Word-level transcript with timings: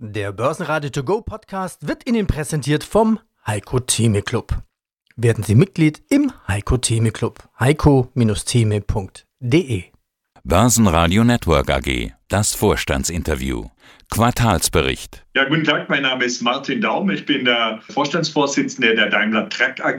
Der 0.00 0.30
Börsenradio 0.30 0.90
To 0.90 1.02
Go 1.02 1.22
Podcast 1.22 1.88
wird 1.88 2.08
Ihnen 2.08 2.28
präsentiert 2.28 2.84
vom 2.84 3.18
Heiko 3.44 3.80
Theme 3.80 4.22
Club. 4.22 4.62
Werden 5.16 5.42
Sie 5.42 5.56
Mitglied 5.56 6.00
im 6.08 6.30
Heiko 6.46 6.76
Theme 6.76 7.10
Club. 7.10 7.40
heiko-theme.de 7.58 9.82
Börsenradio 10.44 11.24
Network 11.24 11.70
AG. 11.70 12.12
Das 12.28 12.54
Vorstandsinterview. 12.54 13.64
Quartalsbericht. 14.08 15.26
Ja, 15.34 15.48
guten 15.48 15.64
Tag, 15.64 15.88
mein 15.88 16.02
Name 16.02 16.26
ist 16.26 16.42
Martin 16.42 16.80
Daum. 16.80 17.10
Ich 17.10 17.26
bin 17.26 17.44
der 17.44 17.80
Vorstandsvorsitzende 17.90 18.94
der 18.94 19.10
Daimler 19.10 19.48
Truck 19.48 19.80
AG, 19.80 19.98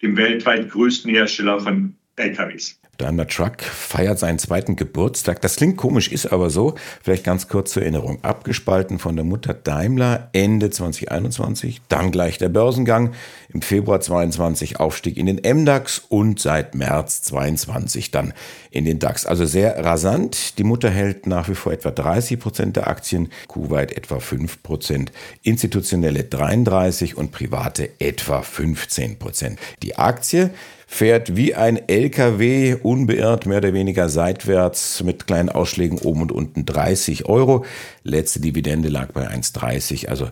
dem 0.00 0.16
weltweit 0.16 0.70
größten 0.70 1.10
Hersteller 1.10 1.58
von 1.58 1.96
LKWs. 2.14 2.79
Daimler 3.00 3.26
Truck 3.26 3.62
feiert 3.62 4.18
seinen 4.18 4.38
zweiten 4.38 4.76
Geburtstag. 4.76 5.40
Das 5.40 5.56
klingt 5.56 5.78
komisch, 5.78 6.12
ist 6.12 6.26
aber 6.26 6.50
so. 6.50 6.74
Vielleicht 7.02 7.24
ganz 7.24 7.48
kurz 7.48 7.72
zur 7.72 7.82
Erinnerung. 7.82 8.22
Abgespalten 8.22 8.98
von 8.98 9.16
der 9.16 9.24
Mutter 9.24 9.54
Daimler 9.54 10.28
Ende 10.34 10.68
2021, 10.68 11.80
dann 11.88 12.10
gleich 12.10 12.36
der 12.36 12.50
Börsengang. 12.50 13.12
Im 13.52 13.62
Februar 13.62 14.00
22 14.00 14.78
Aufstieg 14.78 15.16
in 15.16 15.26
den 15.26 15.40
MDAX 15.42 16.02
und 16.08 16.38
seit 16.38 16.74
März 16.74 17.22
22 17.22 18.10
dann 18.10 18.34
in 18.70 18.84
den 18.84 18.98
DAX. 18.98 19.26
Also 19.26 19.46
sehr 19.46 19.84
rasant. 19.84 20.58
Die 20.58 20.64
Mutter 20.64 20.90
hält 20.90 21.26
nach 21.26 21.48
wie 21.48 21.54
vor 21.54 21.72
etwa 21.72 21.90
30 21.90 22.38
Prozent 22.38 22.76
der 22.76 22.86
Aktien, 22.86 23.30
Kuwait 23.48 23.96
etwa 23.96 24.20
5 24.20 24.62
Prozent, 24.62 25.10
institutionelle 25.42 26.24
33 26.24 27.16
und 27.16 27.32
private 27.32 27.90
etwa 27.98 28.42
15 28.42 29.18
Prozent. 29.18 29.58
Die 29.82 29.96
Aktie 29.96 30.50
fährt 30.92 31.36
wie 31.36 31.54
ein 31.54 31.88
LKW 31.88 32.74
unbeirrt 32.82 33.46
mehr 33.46 33.58
oder 33.58 33.72
weniger 33.72 34.08
seitwärts 34.08 35.04
mit 35.04 35.28
kleinen 35.28 35.48
Ausschlägen 35.48 35.98
oben 35.98 36.20
und 36.22 36.32
unten 36.32 36.66
30 36.66 37.26
Euro. 37.26 37.64
Letzte 38.02 38.40
Dividende 38.40 38.88
lag 38.88 39.12
bei 39.12 39.28
1,30, 39.28 40.08
also 40.08 40.28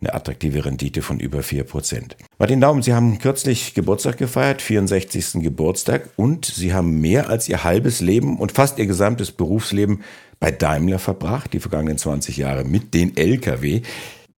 eine 0.00 0.12
attraktive 0.12 0.66
Rendite 0.66 1.00
von 1.00 1.18
über 1.18 1.40
4%. 1.40 2.12
Martin 2.38 2.60
Daumen, 2.60 2.82
Sie 2.82 2.92
haben 2.92 3.18
kürzlich 3.18 3.72
Geburtstag 3.72 4.18
gefeiert, 4.18 4.60
64. 4.60 5.42
Geburtstag, 5.42 6.10
und 6.16 6.44
Sie 6.44 6.74
haben 6.74 7.00
mehr 7.00 7.30
als 7.30 7.48
Ihr 7.48 7.64
halbes 7.64 8.02
Leben 8.02 8.36
und 8.38 8.52
fast 8.52 8.78
Ihr 8.78 8.86
gesamtes 8.86 9.32
Berufsleben 9.32 10.02
bei 10.38 10.50
Daimler 10.50 10.98
verbracht, 10.98 11.54
die 11.54 11.58
vergangenen 11.58 11.96
20 11.96 12.36
Jahre 12.36 12.64
mit 12.64 12.92
den 12.92 13.16
Lkw. 13.16 13.80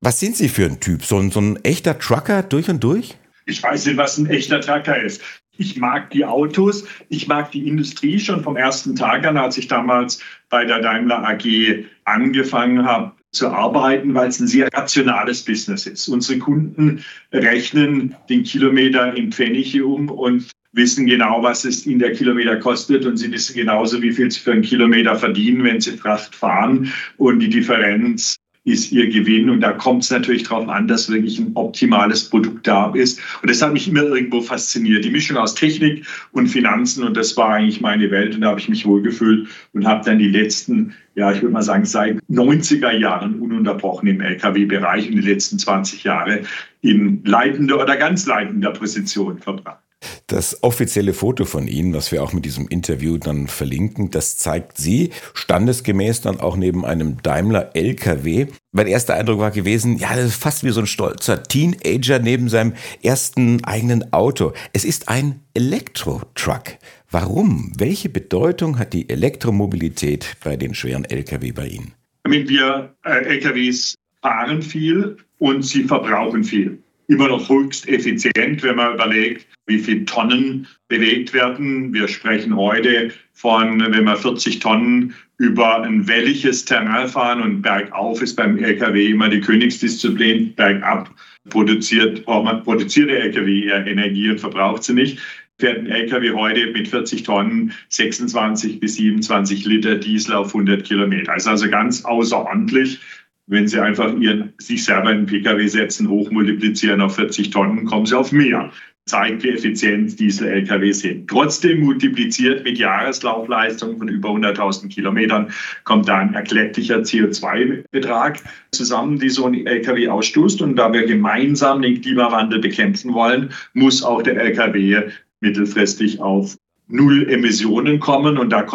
Was 0.01 0.21
sind 0.21 0.37
Sie 0.37 0.49
für 0.49 0.67
ein 0.67 0.79
Typ? 0.79 1.05
So 1.05 1.19
ein, 1.19 1.33
so 1.33 1.41
ein 1.41 1.63
echter 1.65 1.99
Trucker 1.99 2.45
durch 2.45 2.71
und 2.71 2.85
durch? 2.85 3.17
Ich 3.47 3.63
weiß 3.63 3.87
nicht, 3.87 3.97
was 3.97 4.17
ein 4.17 4.27
echter 4.31 4.61
Trucker 4.61 5.03
ist. 5.03 5.21
Ich 5.57 5.77
mag 5.77 6.11
die 6.11 6.25
Autos, 6.25 6.85
ich 7.09 7.29
mag 7.29 7.53
die 7.53 7.69
Industrie 7.69 8.19
schon 8.19 8.43
vom 8.43 8.57
ersten 8.57 8.97
Tag 8.97 9.27
an, 9.27 9.37
als 9.37 9.57
ich 9.57 9.69
damals 9.69 10.21
bei 10.51 10.65
der 10.65 10.81
Daimler 10.81 11.27
AG 11.27 11.85
angefangen 12.05 12.85
habe 12.85 13.13
zu 13.31 13.49
arbeiten, 13.49 14.15
weil 14.15 14.29
es 14.29 14.41
ein 14.41 14.47
sehr 14.47 14.69
rationales 14.73 15.45
Business 15.45 15.87
ist. 15.87 16.09
Unsere 16.09 16.39
Kunden 16.39 17.05
rechnen 17.33 18.15
den 18.29 18.45
Kilometer 18.45 19.17
in 19.17 19.33
Pfennige 19.33 19.85
um 19.85 20.09
und 20.09 20.51
wissen 20.73 21.07
genau, 21.07 21.43
was 21.43 21.65
es 21.65 21.87
in 21.87 21.99
der 21.99 22.13
Kilometer 22.13 22.57
kostet 22.57 23.07
und 23.07 23.17
sie 23.17 23.31
wissen 23.31 23.55
genauso, 23.55 24.03
wie 24.03 24.13
viel 24.13 24.31
sie 24.31 24.41
für 24.41 24.53
einen 24.53 24.63
Kilometer 24.63 25.17
verdienen, 25.17 25.65
wenn 25.65 25.81
sie 25.81 25.97
Fracht 25.97 26.35
fahren. 26.35 26.93
Und 27.17 27.41
die 27.41 27.49
Differenz 27.49 28.37
ist 28.65 28.93
ihr 28.93 29.09
Gewinn. 29.09 29.51
Und 29.51 29.61
da 29.61 29.73
kommt 29.73 30.05
es 30.05 30.11
natürlich 30.11 30.45
darauf 30.45 30.69
an, 30.69 30.89
dass 30.89 31.11
wirklich 31.11 31.39
ein 31.39 31.53
optimales 31.55 32.29
Produkt 32.29 32.67
da 32.67 32.91
ist. 32.95 33.21
Und 33.43 33.51
das 33.51 33.63
hat 33.63 33.73
mich 33.73 33.89
immer 33.89 34.03
irgendwo 34.03 34.41
fasziniert. 34.41 35.05
Die 35.05 35.11
Mischung 35.11 35.37
aus 35.37 35.55
Technik 35.55 36.07
und 36.33 36.49
Finanzen. 36.49 37.05
Und 37.05 37.17
das 37.17 37.37
war 37.37 37.51
eigentlich 37.51 37.81
meine 37.81 38.11
Welt. 38.11 38.35
Und 38.35 38.41
da 38.41 38.49
habe 38.49 38.61
ich 38.61 38.69
mich 38.69 38.87
wohlgefühlt 38.87 39.49
und 39.73 39.87
habe 39.87 40.05
dann 40.05 40.19
die 40.19 40.29
letzten, 40.29 40.95
ja, 41.15 41.31
ich 41.31 41.43
würde 41.43 41.53
mal 41.53 41.63
sagen, 41.63 41.85
seit 41.85 42.19
90er 42.31 42.93
Jahren 42.93 43.41
ununterbrochen 43.41 44.09
im 44.09 44.21
Lkw-Bereich 44.21 45.09
und 45.09 45.17
die 45.17 45.29
letzten 45.29 45.59
20 45.59 46.05
Jahre 46.05 46.43
in 46.81 47.23
leitender 47.25 47.81
oder 47.81 47.97
ganz 47.97 48.27
leitender 48.27 48.71
Position 48.71 49.39
verbracht. 49.39 49.85
Das 50.27 50.63
offizielle 50.63 51.13
Foto 51.13 51.45
von 51.45 51.69
Ihnen, 51.69 51.93
was 51.93 52.11
wir 52.11 52.23
auch 52.23 52.33
mit 52.33 52.47
diesem 52.47 52.67
Interview 52.69 53.19
dann 53.19 53.47
verlinken, 53.47 54.11
das 54.11 54.39
zeigt 54.39 54.79
Sie 54.79 55.11
standesgemäß 55.35 56.23
dann 56.23 56.41
auch 56.41 56.57
neben 56.57 56.87
einem 56.87 57.23
Daimler 57.23 57.73
LKW. 57.75 58.47
Mein 58.73 58.87
erster 58.87 59.15
Eindruck 59.15 59.41
war 59.41 59.51
gewesen, 59.51 59.99
ja, 59.99 60.17
das 60.17 60.27
ist 60.27 60.43
fast 60.43 60.65
wie 60.65 60.71
so 60.71 60.81
ein 60.81 60.87
stolzer 60.87 61.43
Teenager 61.43 62.21
neben 62.21 62.49
seinem 62.49 62.73
ersten 63.03 63.63
eigenen 63.65 64.15
Auto. 64.15 64.55
Es 64.73 64.87
ist 64.87 65.11
ein 65.11 65.41
Elektro-Truck. 65.53 66.79
Warum? 67.11 67.73
Welche 67.77 68.09
Bedeutung 68.09 68.79
hat 68.79 68.95
die 68.95 69.11
Elektromobilität 69.11 70.37
bei 70.43 70.57
den 70.57 70.75
schweren 70.75 71.05
Lkw 71.05 71.53
bei 71.53 71.67
Ihnen? 71.67 71.93
Wir 72.27 72.95
äh, 73.05 73.25
LKWs 73.27 73.95
fahren 74.23 74.63
viel 74.63 75.19
und 75.39 75.63
sie 75.65 75.85
verbrauchen 75.85 76.45
viel 76.45 76.79
immer 77.09 77.29
noch 77.29 77.49
höchst 77.49 77.89
effizient, 77.89 78.63
wenn 78.63 78.77
man 78.77 78.95
überlegt, 78.95 79.47
wie 79.67 79.79
viele 79.79 80.05
Tonnen 80.05 80.67
bewegt 80.89 81.33
werden. 81.33 81.93
Wir 81.93 82.09
sprechen 82.09 82.57
heute 82.57 83.13
von, 83.33 83.81
wenn 83.81 84.05
wir 84.05 84.17
40 84.17 84.61
Tonnen 84.61 85.15
über 85.39 85.83
ein 85.83 86.07
welliges 86.07 86.65
Terrain 86.65 87.09
fahren 87.09 87.43
und 87.43 87.63
bergauf 87.63 88.23
ist 88.23 88.37
beim 88.37 88.59
LKW 88.59 89.09
immer 89.09 89.29
die 89.29 89.41
Königsdisziplin, 89.41 90.55
bergab 90.55 91.11
produziert, 91.51 92.25
produziert 92.25 93.11
der 93.11 93.25
LKW 93.25 93.65
eher 93.65 93.87
Energie 93.87 94.31
und 94.31 94.41
verbraucht 94.41 94.85
sie 94.85 94.95
nicht 94.95 95.19
fährt 95.59 95.79
ein 95.79 95.87
LKW 95.87 96.33
heute 96.33 96.67
mit 96.73 96.89
40 96.89 97.23
Tonnen 97.23 97.73
26 97.89 98.81
bis 98.81 98.97
27 98.97 99.65
Liter 99.65 99.97
Diesel 99.97 100.35
auf 100.35 100.49
100 100.49 100.85
Kilometer. 100.85 101.33
Das 101.33 101.45
ist 101.45 101.49
also 101.49 101.69
ganz 101.69 102.05
außerordentlich 102.05 102.99
wenn 103.47 103.69
Sie 103.69 103.81
einfach 103.81 104.15
ihren, 104.19 104.55
sich 104.59 104.85
selber 104.85 105.13
in 105.13 105.19
den 105.19 105.27
Pkw 105.27 105.67
setzen, 105.67 106.09
hochmultiplizieren 106.09 107.01
auf 107.01 107.17
40 107.17 107.51
Tonnen, 107.51 107.85
kommen 107.85 108.07
Sie 108.07 108.17
auf 108.17 108.33
mehr. 108.33 108.71
Zeigt, 109.07 109.43
wie 109.43 109.51
effizient 109.51 110.19
diese 110.19 110.51
Lkw 110.51 110.93
sind. 110.93 111.29
Trotzdem 111.29 111.81
multipliziert 111.81 112.65
mit 112.65 112.79
Jahreslaufleistung 112.79 113.99
von 113.99 114.09
über 114.09 114.31
100.000 114.31 114.89
Kilometern 114.89 115.53
kommt 115.85 116.09
da 116.09 116.21
ein 116.21 116.33
erklecklicher 116.33 117.01
CO2-Betrag 117.01 118.41
zusammen, 118.73 119.19
die 119.19 119.29
so 119.29 119.45
ein 119.45 119.67
Lkw 119.67 120.09
ausstoßt. 120.09 120.63
Und 120.63 120.77
da 120.77 120.91
wir 120.91 121.05
gemeinsam 121.05 121.83
den 121.83 122.01
Klimawandel 122.01 122.61
bekämpfen 122.61 123.13
wollen, 123.13 123.51
muss 123.75 124.03
auch 124.03 124.23
der 124.23 124.41
Lkw 124.41 125.11
mittelfristig 125.41 126.21
auf 126.21 126.57
Null 126.87 127.29
Emissionen 127.31 127.99
kommen. 127.99 128.39
Und 128.39 128.51
da 128.51 128.67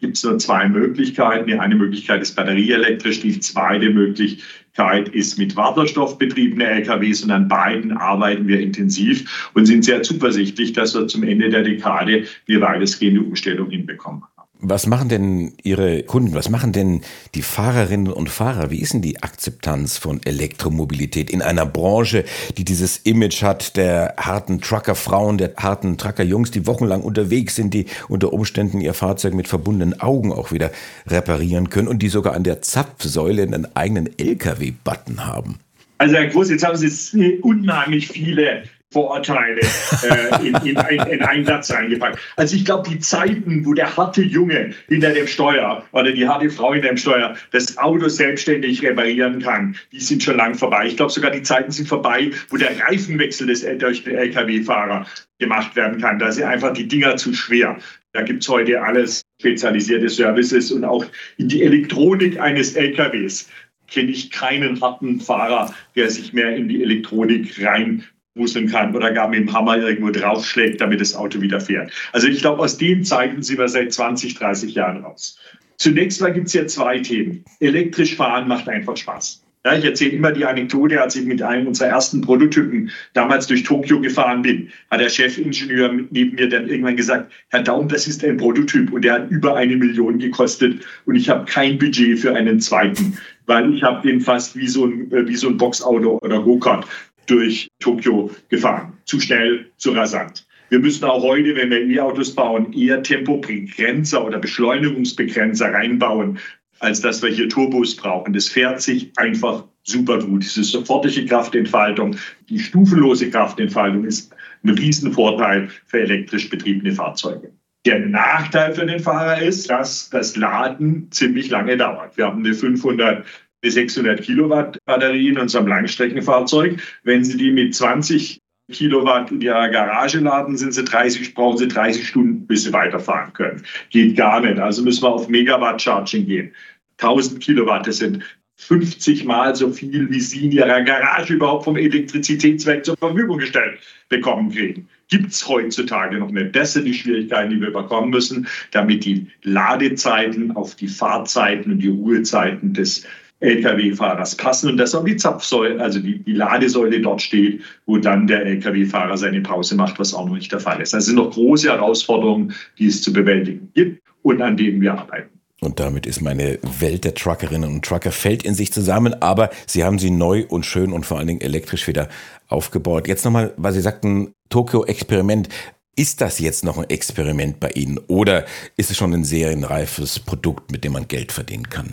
gibt 0.00 0.16
es 0.16 0.24
nur 0.24 0.38
zwei 0.38 0.68
Möglichkeiten. 0.68 1.46
Die 1.46 1.58
eine 1.58 1.74
Möglichkeit 1.74 2.22
ist 2.22 2.34
batterieelektrisch, 2.34 3.20
die 3.20 3.40
zweite 3.40 3.90
Möglichkeit 3.90 5.08
ist 5.10 5.38
mit 5.38 5.56
Wasserstoff 5.56 6.18
betriebene 6.18 6.66
LKWs. 6.66 7.24
Und 7.24 7.30
an 7.30 7.48
beiden 7.48 7.92
arbeiten 7.92 8.48
wir 8.48 8.60
intensiv 8.60 9.50
und 9.54 9.66
sind 9.66 9.84
sehr 9.84 10.02
zuversichtlich, 10.02 10.72
dass 10.72 10.94
wir 10.94 11.06
zum 11.08 11.24
Ende 11.24 11.50
der 11.50 11.62
Dekade 11.62 12.24
die 12.46 12.60
weitestgehende 12.60 13.20
Umstellung 13.20 13.70
hinbekommen. 13.70 14.22
Was 14.60 14.88
machen 14.88 15.08
denn 15.08 15.52
Ihre 15.62 16.02
Kunden, 16.02 16.34
was 16.34 16.50
machen 16.50 16.72
denn 16.72 17.02
die 17.36 17.42
Fahrerinnen 17.42 18.12
und 18.12 18.28
Fahrer? 18.28 18.70
Wie 18.72 18.80
ist 18.80 18.92
denn 18.92 19.02
die 19.02 19.22
Akzeptanz 19.22 19.98
von 19.98 20.20
Elektromobilität 20.24 21.30
in 21.30 21.42
einer 21.42 21.64
Branche, 21.64 22.24
die 22.56 22.64
dieses 22.64 22.96
Image 22.98 23.44
hat 23.44 23.76
der 23.76 24.14
harten 24.16 24.60
Truckerfrauen, 24.60 25.38
der 25.38 25.52
harten 25.58 25.96
Truckerjungs, 25.96 26.50
die 26.50 26.66
wochenlang 26.66 27.02
unterwegs 27.02 27.54
sind, 27.54 27.72
die 27.72 27.86
unter 28.08 28.32
Umständen 28.32 28.80
ihr 28.80 28.94
Fahrzeug 28.94 29.34
mit 29.34 29.46
verbundenen 29.46 30.00
Augen 30.00 30.32
auch 30.32 30.50
wieder 30.50 30.72
reparieren 31.06 31.70
können 31.70 31.86
und 31.86 32.00
die 32.00 32.08
sogar 32.08 32.34
an 32.34 32.42
der 32.42 32.60
Zapfsäule 32.60 33.42
einen 33.42 33.76
eigenen 33.76 34.10
LKW-Button 34.18 35.24
haben? 35.24 35.60
Also 35.98 36.16
Herr 36.16 36.26
Groß, 36.26 36.50
jetzt 36.50 36.64
haben 36.64 36.76
Sie 36.76 37.38
unheimlich 37.42 38.08
viele 38.08 38.64
Vorurteile 38.90 39.60
äh, 39.60 40.46
in, 40.46 40.54
in, 40.66 40.76
ein, 40.78 40.98
in 41.10 41.20
einen 41.20 41.44
Satz 41.44 41.70
reingepackt. 41.70 42.18
Also 42.36 42.56
ich 42.56 42.64
glaube, 42.64 42.88
die 42.88 42.98
Zeiten, 42.98 43.66
wo 43.66 43.74
der 43.74 43.94
harte 43.94 44.22
Junge 44.22 44.72
hinter 44.88 45.12
dem 45.12 45.26
Steuer 45.26 45.84
oder 45.92 46.10
die 46.10 46.26
harte 46.26 46.48
Frau 46.48 46.72
hinter 46.72 46.88
dem 46.88 46.96
Steuer 46.96 47.36
das 47.50 47.76
Auto 47.76 48.08
selbstständig 48.08 48.82
reparieren 48.82 49.42
kann, 49.42 49.76
die 49.92 50.00
sind 50.00 50.22
schon 50.22 50.38
lang 50.38 50.54
vorbei. 50.54 50.86
Ich 50.86 50.96
glaube 50.96 51.12
sogar, 51.12 51.30
die 51.30 51.42
Zeiten 51.42 51.70
sind 51.70 51.86
vorbei, 51.86 52.30
wo 52.48 52.56
der 52.56 52.80
Reifenwechsel 52.80 53.46
des 53.46 53.66
durch 53.78 54.04
den 54.04 54.16
Lkw-Fahrer 54.16 55.06
gemacht 55.38 55.76
werden 55.76 56.00
kann. 56.00 56.18
Da 56.18 56.32
sind 56.32 56.44
einfach 56.44 56.72
die 56.72 56.88
Dinger 56.88 57.16
zu 57.16 57.34
schwer. 57.34 57.76
Da 58.12 58.22
gibt 58.22 58.42
es 58.42 58.48
heute 58.48 58.82
alles 58.82 59.20
spezialisierte 59.38 60.08
Services 60.08 60.72
und 60.72 60.84
auch 60.84 61.04
in 61.36 61.48
die 61.48 61.62
Elektronik 61.62 62.40
eines 62.40 62.74
LKWs 62.74 63.50
kenne 63.86 64.10
ich 64.10 64.30
keinen 64.30 64.80
harten 64.80 65.20
Fahrer, 65.20 65.74
der 65.94 66.10
sich 66.10 66.32
mehr 66.32 66.56
in 66.56 66.68
die 66.68 66.82
Elektronik 66.82 67.62
rein 67.62 68.04
wuseln 68.38 68.68
kann 68.68 68.94
oder 68.94 69.12
gar 69.12 69.28
mit 69.28 69.40
dem 69.40 69.52
Hammer 69.52 69.76
irgendwo 69.76 70.10
draufschlägt, 70.10 70.80
damit 70.80 71.00
das 71.00 71.14
Auto 71.14 71.40
wieder 71.40 71.60
fährt. 71.60 71.90
Also 72.12 72.28
ich 72.28 72.40
glaube, 72.40 72.62
aus 72.62 72.78
den 72.78 73.04
Zeiten 73.04 73.42
sind 73.42 73.58
wir 73.58 73.68
seit 73.68 73.92
20, 73.92 74.34
30 74.34 74.74
Jahren 74.74 75.04
raus. 75.04 75.38
Zunächst 75.76 76.20
mal 76.20 76.32
gibt 76.32 76.48
es 76.48 76.54
ja 76.54 76.66
zwei 76.66 76.98
Themen. 76.98 77.44
Elektrisch 77.60 78.16
fahren 78.16 78.48
macht 78.48 78.68
einfach 78.68 78.96
Spaß. 78.96 79.42
Ja, 79.64 79.76
ich 79.76 79.84
erzähle 79.84 80.12
immer 80.12 80.32
die 80.32 80.44
Anekdote, 80.44 81.02
als 81.02 81.16
ich 81.16 81.26
mit 81.26 81.42
einem 81.42 81.66
unserer 81.66 81.88
ersten 81.88 82.20
Prototypen 82.20 82.90
damals 83.12 83.48
durch 83.48 83.64
Tokio 83.64 84.00
gefahren 84.00 84.42
bin, 84.42 84.70
hat 84.90 85.00
der 85.00 85.08
Chefingenieur 85.08 85.92
neben 86.10 86.36
mir 86.36 86.48
dann 86.48 86.68
irgendwann 86.68 86.96
gesagt, 86.96 87.32
Herr 87.48 87.62
Daum, 87.62 87.88
das 87.88 88.06
ist 88.06 88.24
ein 88.24 88.36
Prototyp 88.36 88.92
und 88.92 89.04
der 89.04 89.14
hat 89.14 89.30
über 89.30 89.56
eine 89.56 89.76
Million 89.76 90.18
gekostet 90.18 90.86
und 91.06 91.16
ich 91.16 91.28
habe 91.28 91.44
kein 91.44 91.76
Budget 91.76 92.18
für 92.18 92.34
einen 92.34 92.60
zweiten, 92.60 93.18
weil 93.46 93.74
ich 93.74 93.82
habe 93.82 94.08
den 94.08 94.20
fast 94.20 94.56
wie 94.56 94.68
so 94.68 94.86
ein, 94.86 95.10
äh, 95.12 95.26
wie 95.26 95.36
so 95.36 95.48
ein 95.48 95.56
Boxauto 95.56 96.18
oder 96.22 96.40
Go-Kart 96.40 96.86
durch 97.28 97.68
Tokio 97.80 98.30
gefahren. 98.48 98.98
Zu 99.04 99.20
schnell, 99.20 99.70
zu 99.76 99.92
rasant. 99.92 100.46
Wir 100.70 100.80
müssen 100.80 101.04
auch 101.04 101.22
heute, 101.22 101.56
wenn 101.56 101.70
wir 101.70 101.80
E-Autos 101.80 102.34
bauen, 102.34 102.72
eher 102.72 103.02
Tempobegrenzer 103.02 104.24
oder 104.24 104.38
Beschleunigungsbegrenzer 104.38 105.72
reinbauen, 105.72 106.38
als 106.80 107.00
dass 107.00 107.22
wir 107.22 107.30
hier 107.30 107.48
Turbos 107.48 107.96
brauchen. 107.96 108.32
Das 108.32 108.48
fährt 108.48 108.82
sich 108.82 109.10
einfach 109.16 109.64
super 109.82 110.18
gut. 110.18 110.42
Diese 110.42 110.62
sofortige 110.62 111.24
Kraftentfaltung, 111.26 112.16
die 112.48 112.58
stufenlose 112.58 113.30
Kraftentfaltung 113.30 114.04
ist 114.04 114.34
ein 114.62 114.70
Riesenvorteil 114.70 115.68
für 115.86 116.00
elektrisch 116.00 116.50
betriebene 116.50 116.92
Fahrzeuge. 116.92 117.52
Der 117.86 118.00
Nachteil 118.00 118.74
für 118.74 118.84
den 118.84 119.00
Fahrer 119.00 119.40
ist, 119.40 119.70
dass 119.70 120.10
das 120.10 120.36
Laden 120.36 121.10
ziemlich 121.10 121.48
lange 121.48 121.76
dauert. 121.76 122.16
Wir 122.16 122.26
haben 122.26 122.44
eine 122.44 122.52
500 122.52 123.24
bis 123.60 123.74
600 123.74 124.22
Kilowatt 124.22 124.78
Batterie 124.84 125.28
in 125.28 125.38
unserem 125.38 125.66
Langstreckenfahrzeug. 125.66 126.80
Wenn 127.02 127.24
Sie 127.24 127.36
die 127.36 127.50
mit 127.50 127.74
20 127.74 128.40
Kilowatt 128.70 129.30
in 129.30 129.40
ihrer 129.40 129.68
Garage 129.70 130.20
laden, 130.20 130.56
sind 130.58 130.74
sie 130.74 130.84
30, 130.84 131.34
brauchen 131.34 131.56
sie 131.56 131.68
30 131.68 132.06
Stunden, 132.06 132.46
bis 132.46 132.64
sie 132.64 132.72
weiterfahren 132.72 133.32
können. 133.32 133.62
Geht 133.90 134.16
gar 134.16 134.40
nicht. 134.40 134.58
Also 134.58 134.82
müssen 134.82 135.04
wir 135.04 135.08
auf 135.08 135.28
Megawatt 135.28 135.80
Charging 135.80 136.26
gehen. 136.26 136.52
1000 136.98 137.40
Kilowatt, 137.40 137.86
das 137.86 137.98
sind 137.98 138.22
50 138.56 139.24
Mal 139.24 139.54
so 139.54 139.70
viel, 139.70 140.10
wie 140.10 140.20
Sie 140.20 140.46
in 140.46 140.52
Ihrer 140.52 140.82
Garage 140.82 141.34
überhaupt 141.34 141.64
vom 141.64 141.76
Elektrizitätswerk 141.76 142.84
zur 142.84 142.96
Verfügung 142.96 143.38
gestellt 143.38 143.78
bekommen 144.08 144.50
kriegen. 144.50 144.88
Gibt 145.08 145.32
es 145.32 145.48
heutzutage 145.48 146.18
noch 146.18 146.30
nicht. 146.30 146.54
Das 146.56 146.72
sind 146.72 146.84
die 146.84 146.92
Schwierigkeiten, 146.92 147.50
die 147.50 147.60
wir 147.60 147.68
überkommen 147.68 148.10
müssen, 148.10 148.48
damit 148.72 149.04
die 149.04 149.28
Ladezeiten 149.42 150.54
auf 150.56 150.74
die 150.74 150.88
Fahrzeiten 150.88 151.70
und 151.70 151.78
die 151.78 151.88
Ruhezeiten 151.88 152.74
des 152.74 153.06
Lkw-Fahrers 153.40 154.34
passen 154.34 154.70
und 154.70 154.76
dass 154.78 154.94
auch 154.94 155.04
die 155.04 155.16
Zapfsäule, 155.16 155.80
also 155.80 156.00
die, 156.00 156.18
die 156.18 156.32
Ladesäule 156.32 157.00
dort 157.00 157.22
steht, 157.22 157.62
wo 157.86 157.98
dann 157.98 158.26
der 158.26 158.44
Lkw-Fahrer 158.44 159.16
seine 159.16 159.40
Pause 159.40 159.76
macht, 159.76 159.98
was 159.98 160.12
auch 160.12 160.26
noch 160.26 160.34
nicht 160.34 160.50
der 160.50 160.60
Fall 160.60 160.80
ist. 160.80 160.92
Das 160.92 161.06
sind 161.06 161.16
noch 161.16 161.30
große 161.30 161.68
Herausforderungen, 161.68 162.52
die 162.78 162.86
es 162.86 163.02
zu 163.02 163.12
bewältigen 163.12 163.70
gibt 163.74 164.02
und 164.22 164.42
an 164.42 164.56
denen 164.56 164.80
wir 164.80 164.94
arbeiten. 164.94 165.38
Und 165.60 165.80
damit 165.80 166.06
ist 166.06 166.20
meine 166.20 166.58
Welt 166.78 167.04
der 167.04 167.14
Truckerinnen 167.14 167.68
und 167.68 167.84
Trucker 167.84 168.12
fällt 168.12 168.44
in 168.44 168.54
sich 168.54 168.72
zusammen, 168.72 169.14
aber 169.20 169.50
Sie 169.66 169.82
haben 169.82 169.98
sie 169.98 170.10
neu 170.10 170.44
und 170.48 170.64
schön 170.64 170.92
und 170.92 171.04
vor 171.04 171.18
allen 171.18 171.26
Dingen 171.26 171.40
elektrisch 171.40 171.88
wieder 171.88 172.08
aufgebaut. 172.46 173.08
Jetzt 173.08 173.24
nochmal, 173.24 173.54
weil 173.56 173.72
Sie 173.72 173.80
sagten, 173.80 174.32
Tokio-Experiment. 174.50 175.48
Ist 175.96 176.20
das 176.20 176.38
jetzt 176.38 176.64
noch 176.64 176.78
ein 176.78 176.88
Experiment 176.90 177.58
bei 177.58 177.70
Ihnen 177.70 177.98
oder 178.06 178.44
ist 178.76 178.88
es 178.88 178.96
schon 178.96 179.12
ein 179.12 179.24
serienreifes 179.24 180.20
Produkt, 180.20 180.70
mit 180.70 180.84
dem 180.84 180.92
man 180.92 181.08
Geld 181.08 181.32
verdienen 181.32 181.68
kann? 181.68 181.92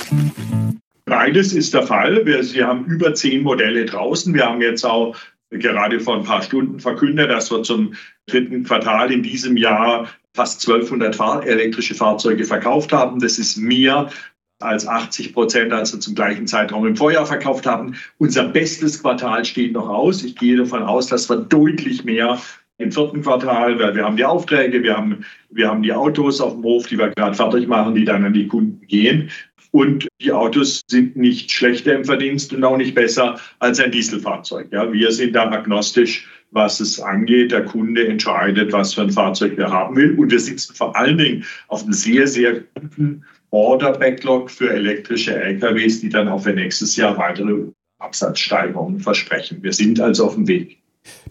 Beides 1.11 1.51
ist 1.51 1.73
der 1.73 1.83
Fall. 1.83 2.25
Wir, 2.25 2.41
Sie 2.41 2.63
haben 2.63 2.85
über 2.85 3.13
zehn 3.13 3.43
Modelle 3.43 3.85
draußen. 3.85 4.33
Wir 4.33 4.45
haben 4.45 4.61
jetzt 4.61 4.85
auch 4.85 5.17
gerade 5.49 5.99
vor 5.99 6.15
ein 6.15 6.23
paar 6.23 6.41
Stunden 6.41 6.79
verkündet, 6.79 7.29
dass 7.29 7.51
wir 7.51 7.63
zum 7.63 7.95
dritten 8.27 8.63
Quartal 8.63 9.11
in 9.11 9.21
diesem 9.21 9.57
Jahr 9.57 10.07
fast 10.33 10.65
1200 10.65 11.13
Fahr 11.13 11.45
elektrische 11.45 11.95
Fahrzeuge 11.95 12.45
verkauft 12.45 12.93
haben. 12.93 13.19
Das 13.19 13.39
ist 13.39 13.57
mehr 13.57 14.09
als 14.61 14.87
80 14.87 15.33
Prozent, 15.33 15.73
als 15.73 15.91
wir 15.91 15.99
zum 15.99 16.15
gleichen 16.15 16.47
Zeitraum 16.47 16.87
im 16.87 16.95
Vorjahr 16.95 17.25
verkauft 17.25 17.65
haben. 17.65 17.95
Unser 18.17 18.45
bestes 18.45 19.01
Quartal 19.01 19.43
steht 19.43 19.73
noch 19.73 19.89
aus. 19.89 20.23
Ich 20.23 20.37
gehe 20.37 20.55
davon 20.55 20.83
aus, 20.83 21.07
dass 21.07 21.29
wir 21.29 21.35
deutlich 21.35 22.05
mehr 22.05 22.39
im 22.77 22.91
vierten 22.91 23.21
Quartal, 23.21 23.79
weil 23.79 23.95
wir 23.95 24.05
haben 24.05 24.17
die 24.17 24.25
Aufträge, 24.25 24.81
wir 24.81 24.97
haben, 24.97 25.25
wir 25.49 25.69
haben 25.69 25.83
die 25.83 25.93
Autos 25.93 26.41
auf 26.41 26.53
dem 26.53 26.63
Hof, 26.63 26.87
die 26.87 26.97
wir 26.97 27.09
gerade 27.09 27.35
fertig 27.35 27.67
machen, 27.67 27.95
die 27.95 28.05
dann 28.05 28.25
an 28.25 28.33
die 28.33 28.47
Kunden 28.47 28.87
gehen. 28.87 29.29
Und 29.71 30.07
die 30.19 30.33
Autos 30.33 30.81
sind 30.87 31.15
nicht 31.15 31.49
schlechter 31.51 31.95
im 31.95 32.03
Verdienst 32.03 32.53
und 32.53 32.63
auch 32.63 32.77
nicht 32.77 32.93
besser 32.93 33.39
als 33.59 33.79
ein 33.79 33.91
Dieselfahrzeug. 33.91 34.67
Ja, 34.71 34.91
wir 34.91 35.11
sind 35.11 35.33
da 35.33 35.49
agnostisch, 35.49 36.27
was 36.51 36.81
es 36.81 36.99
angeht. 36.99 37.51
Der 37.51 37.63
Kunde 37.63 38.05
entscheidet, 38.05 38.73
was 38.73 38.93
für 38.93 39.03
ein 39.03 39.11
Fahrzeug 39.11 39.57
er 39.57 39.71
haben 39.71 39.95
will. 39.95 40.19
Und 40.19 40.29
wir 40.29 40.39
sitzen 40.39 40.75
vor 40.75 40.95
allen 40.95 41.17
Dingen 41.17 41.45
auf 41.69 41.83
einem 41.83 41.93
sehr, 41.93 42.27
sehr 42.27 42.61
guten 42.75 43.23
Order-Backlog 43.51 44.51
für 44.51 44.69
elektrische 44.71 45.35
LKWs, 45.35 46.01
die 46.01 46.09
dann 46.09 46.27
auch 46.27 46.43
für 46.43 46.53
nächstes 46.53 46.97
Jahr 46.97 47.17
weitere 47.17 47.67
Absatzsteigerungen 47.99 48.99
versprechen. 48.99 49.63
Wir 49.63 49.73
sind 49.73 50.01
also 50.01 50.25
auf 50.25 50.35
dem 50.35 50.47
Weg. 50.47 50.80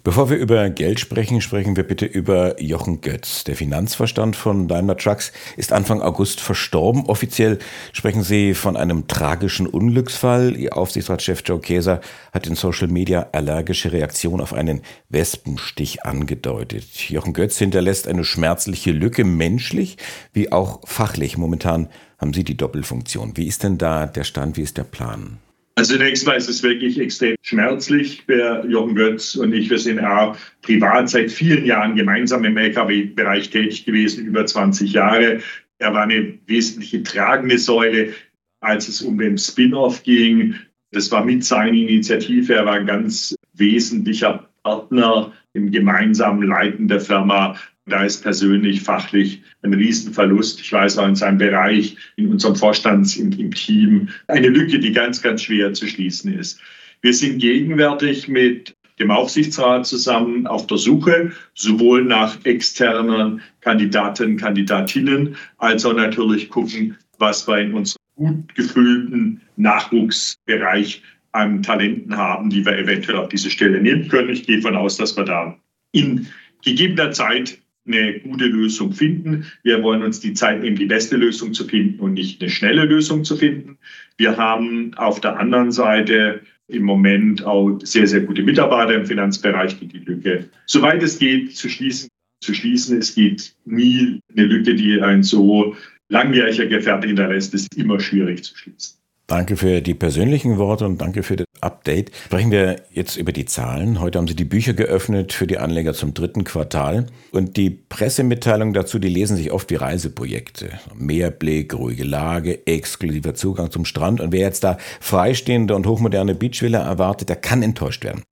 Bevor 0.03 0.31
wir 0.31 0.39
über 0.39 0.71
Geld 0.71 0.99
sprechen, 0.99 1.43
sprechen 1.43 1.77
wir 1.77 1.83
bitte 1.83 2.07
über 2.07 2.61
Jochen 2.61 3.03
Götz. 3.03 3.45
Der 3.45 3.55
Finanzverstand 3.55 4.35
von 4.35 4.67
Daimler 4.67 4.97
Trucks 4.97 5.31
ist 5.59 5.75
Anfang 5.75 6.01
August 6.01 6.41
verstorben. 6.41 7.05
Offiziell 7.05 7.59
sprechen 7.93 8.23
Sie 8.23 8.55
von 8.55 8.79
einem 8.79 9.09
tragischen 9.09 9.67
Unglücksfall. 9.67 10.57
Ihr 10.57 10.75
Aufsichtsratschef 10.77 11.43
Joe 11.45 11.61
Käser 11.61 12.01
hat 12.33 12.47
in 12.47 12.55
Social 12.55 12.89
Media 12.89 13.29
allergische 13.33 13.93
Reaktion 13.93 14.41
auf 14.41 14.55
einen 14.55 14.81
Wespenstich 15.11 16.03
angedeutet. 16.03 17.11
Jochen 17.11 17.35
Götz 17.35 17.59
hinterlässt 17.59 18.09
eine 18.09 18.25
schmerzliche 18.25 18.93
Lücke, 18.93 19.25
menschlich 19.25 19.99
wie 20.33 20.51
auch 20.51 20.81
fachlich. 20.87 21.37
Momentan 21.37 21.91
haben 22.17 22.33
Sie 22.33 22.45
die 22.45 22.57
Doppelfunktion. 22.57 23.37
Wie 23.37 23.47
ist 23.47 23.65
denn 23.65 23.77
da 23.77 24.07
der 24.07 24.25
Stand? 24.25 24.57
Wie 24.57 24.63
ist 24.63 24.79
der 24.79 24.85
Plan? 24.85 25.41
Also 25.81 25.95
zunächst 25.95 26.27
mal 26.27 26.35
ist 26.37 26.51
es 26.51 26.63
wirklich 26.63 27.01
extrem 27.01 27.37
schmerzlich. 27.41 28.27
Der 28.27 28.67
Jochen 28.69 28.95
Götz 28.95 29.35
und 29.35 29.55
ich, 29.55 29.71
wir 29.71 29.79
sind 29.79 29.99
auch 29.99 30.37
privat 30.61 31.09
seit 31.09 31.33
vielen 31.33 31.65
Jahren 31.65 31.97
gemeinsam 31.97 32.45
im 32.45 32.55
Lkw-Bereich 32.59 33.49
tätig 33.49 33.87
gewesen, 33.87 34.27
über 34.27 34.45
20 34.45 34.93
Jahre. 34.93 35.41
Er 35.79 35.95
war 35.95 36.03
eine 36.03 36.39
wesentliche 36.45 37.03
tragende 37.03 37.57
Säule, 37.57 38.13
als 38.61 38.89
es 38.89 39.01
um 39.01 39.17
den 39.17 39.39
Spin-off 39.39 40.03
ging. 40.03 40.55
Das 40.93 41.11
war 41.13 41.25
mit 41.25 41.47
seiner 41.47 41.73
Initiative. 41.73 42.57
Er 42.57 42.67
war 42.67 42.75
ein 42.75 42.85
ganz 42.85 43.35
wesentlicher 43.55 44.51
Partner 44.63 45.33
im 45.53 45.71
gemeinsamen 45.71 46.47
Leiten 46.47 46.89
der 46.89 47.01
Firma. 47.01 47.57
Da 47.87 48.05
ist 48.05 48.23
persönlich, 48.23 48.83
fachlich 48.83 49.43
ein 49.63 49.75
Riesenverlust. 49.75 50.61
Ich 50.61 50.73
weiß 50.73 50.99
auch 50.99 51.09
in 51.09 51.17
seinem 51.17 51.39
Bereich, 51.39 51.97
in 52.17 52.29
unserem 52.29 52.55
Vorstands, 52.55 53.17
im, 53.17 53.33
im 53.33 53.53
Team, 53.53 54.09
eine 54.29 54.49
Lücke, 54.49 54.79
die 54.79 54.93
ganz, 54.93 55.21
ganz 55.23 55.43
schwer 55.43 55.73
zu 55.73 55.87
schließen 55.87 56.33
ist. 56.39 56.61
Wir 57.03 57.15
sind 57.15 57.39
gegenwärtig 57.39 58.29
mit 58.29 58.77
dem 59.01 59.11
Aufsichtsrat 59.11 59.87
zusammen 59.87 60.47
auf 60.47 60.67
der 60.67 60.77
Suche, 60.77 61.33
sowohl 61.55 62.05
nach 62.05 62.37
externen 62.45 63.41
Kandidaten, 63.63 64.37
Kandidatinnen, 64.37 65.37
als 65.57 65.85
auch 65.87 65.95
natürlich 65.95 66.51
gucken, 66.51 66.97
was 67.19 67.49
wir 67.49 67.59
in 67.59 67.73
unserem 67.73 68.01
gut 68.17 68.55
gefüllten 68.55 69.41
Nachwuchsbereich 69.57 71.03
an 71.33 71.63
Talenten 71.63 72.17
haben, 72.17 72.51
die 72.51 72.65
wir 72.65 72.77
eventuell 72.77 73.19
auf 73.19 73.29
diese 73.29 73.51
Stelle 73.51 73.81
nehmen 73.81 74.09
können. 74.09 74.31
Ich 74.31 74.47
gehe 74.47 74.61
davon 74.61 74.77
aus, 74.77 74.97
dass 74.97 75.17
wir 75.17 75.25
da 75.25 75.57
in 75.93 76.27
gegebener 76.65 77.13
Zeit 77.13 77.59
eine 77.87 78.21
gute 78.21 78.47
Lösung 78.47 78.93
finden. 78.93 79.47
Wir 79.63 79.83
wollen 79.83 80.03
uns 80.03 80.21
die 80.21 80.35
Zeit 80.35 80.61
nehmen, 80.61 80.77
die 80.77 80.87
beste 80.87 81.17
Lösung 81.17 81.55
zu 81.55 81.65
finden 81.65 82.01
und 82.01 82.15
nicht 82.15 82.41
eine 82.41 82.51
schnelle 82.51 82.85
Lösung 82.85 83.25
zu 83.25 83.37
finden. 83.37 83.79
Wir 84.17 84.37
haben 84.37 84.93
auf 84.95 85.21
der 85.21 85.39
anderen 85.39 85.73
Seite 85.73 86.41
im 86.69 86.85
Moment 86.85 87.45
auch 87.45 87.79
sehr, 87.83 88.07
sehr 88.07 88.21
gute 88.21 88.43
Mitarbeiter 88.43 88.95
im 88.95 89.07
Finanzbereich, 89.07 89.79
die 89.79 89.89
die 89.89 89.99
Lücke, 89.99 90.49
soweit 90.67 91.03
es 91.03 91.19
geht, 91.19 91.57
zu 91.57 91.69
schließen. 91.69 92.09
Zu 92.43 92.55
schließen. 92.55 92.99
Es 92.99 93.15
geht 93.15 93.55
nie 93.67 94.21
eine 94.35 94.47
Lücke, 94.47 94.75
die 94.75 95.01
ein 95.03 95.23
so 95.23 95.77
langjähriger 96.09 96.67
Gefährte 96.67 97.07
hinterlässt, 97.07 97.53
ist 97.55 97.77
immer 97.77 98.01
schwierig 98.01 98.45
zu 98.45 98.57
schließen. 98.57 99.00
Danke 99.31 99.57
für 99.57 99.81
die 99.81 99.95
persönlichen 99.95 100.59
Worte 100.59 100.85
und 100.85 101.01
danke 101.01 101.23
für 101.23 101.37
das 101.37 101.47
Update. 101.61 102.11
Sprechen 102.25 102.51
wir 102.51 102.83
jetzt 102.91 103.17
über 103.17 103.31
die 103.31 103.45
Zahlen. 103.45 104.01
Heute 104.01 104.19
haben 104.19 104.27
Sie 104.27 104.35
die 104.35 104.45
Bücher 104.45 104.73
geöffnet 104.73 105.33
für 105.33 105.47
die 105.47 105.59
Anleger 105.59 105.95
zum 105.95 106.15
dritten 106.15 106.43
Quartal. 106.43 107.07
Und 107.31 107.57
die 107.57 107.71
Pressemitteilungen 107.71 108.75
dazu, 108.75 108.99
die 108.99 109.09
lesen 109.09 109.37
sich 109.37 109.53
oft 109.53 109.71
wie 109.71 109.77
Reiseprojekte. 109.77 110.71
Meerblick, 110.97 111.75
ruhige 111.75 112.03
Lage, 112.03 112.67
exklusiver 112.67 113.37
Zugang 113.37 113.71
zum 113.71 113.85
Strand. 113.85 114.21
Und 114.21 114.33
wer 114.33 114.41
jetzt 114.41 114.65
da 114.65 114.79
freistehende 114.99 115.77
und 115.77 115.87
hochmoderne 115.87 116.35
Beachvilla 116.35 116.81
erwartet, 116.81 117.29
der 117.29 117.37
kann 117.37 117.63
enttäuscht 117.63 118.03
werden. 118.03 118.25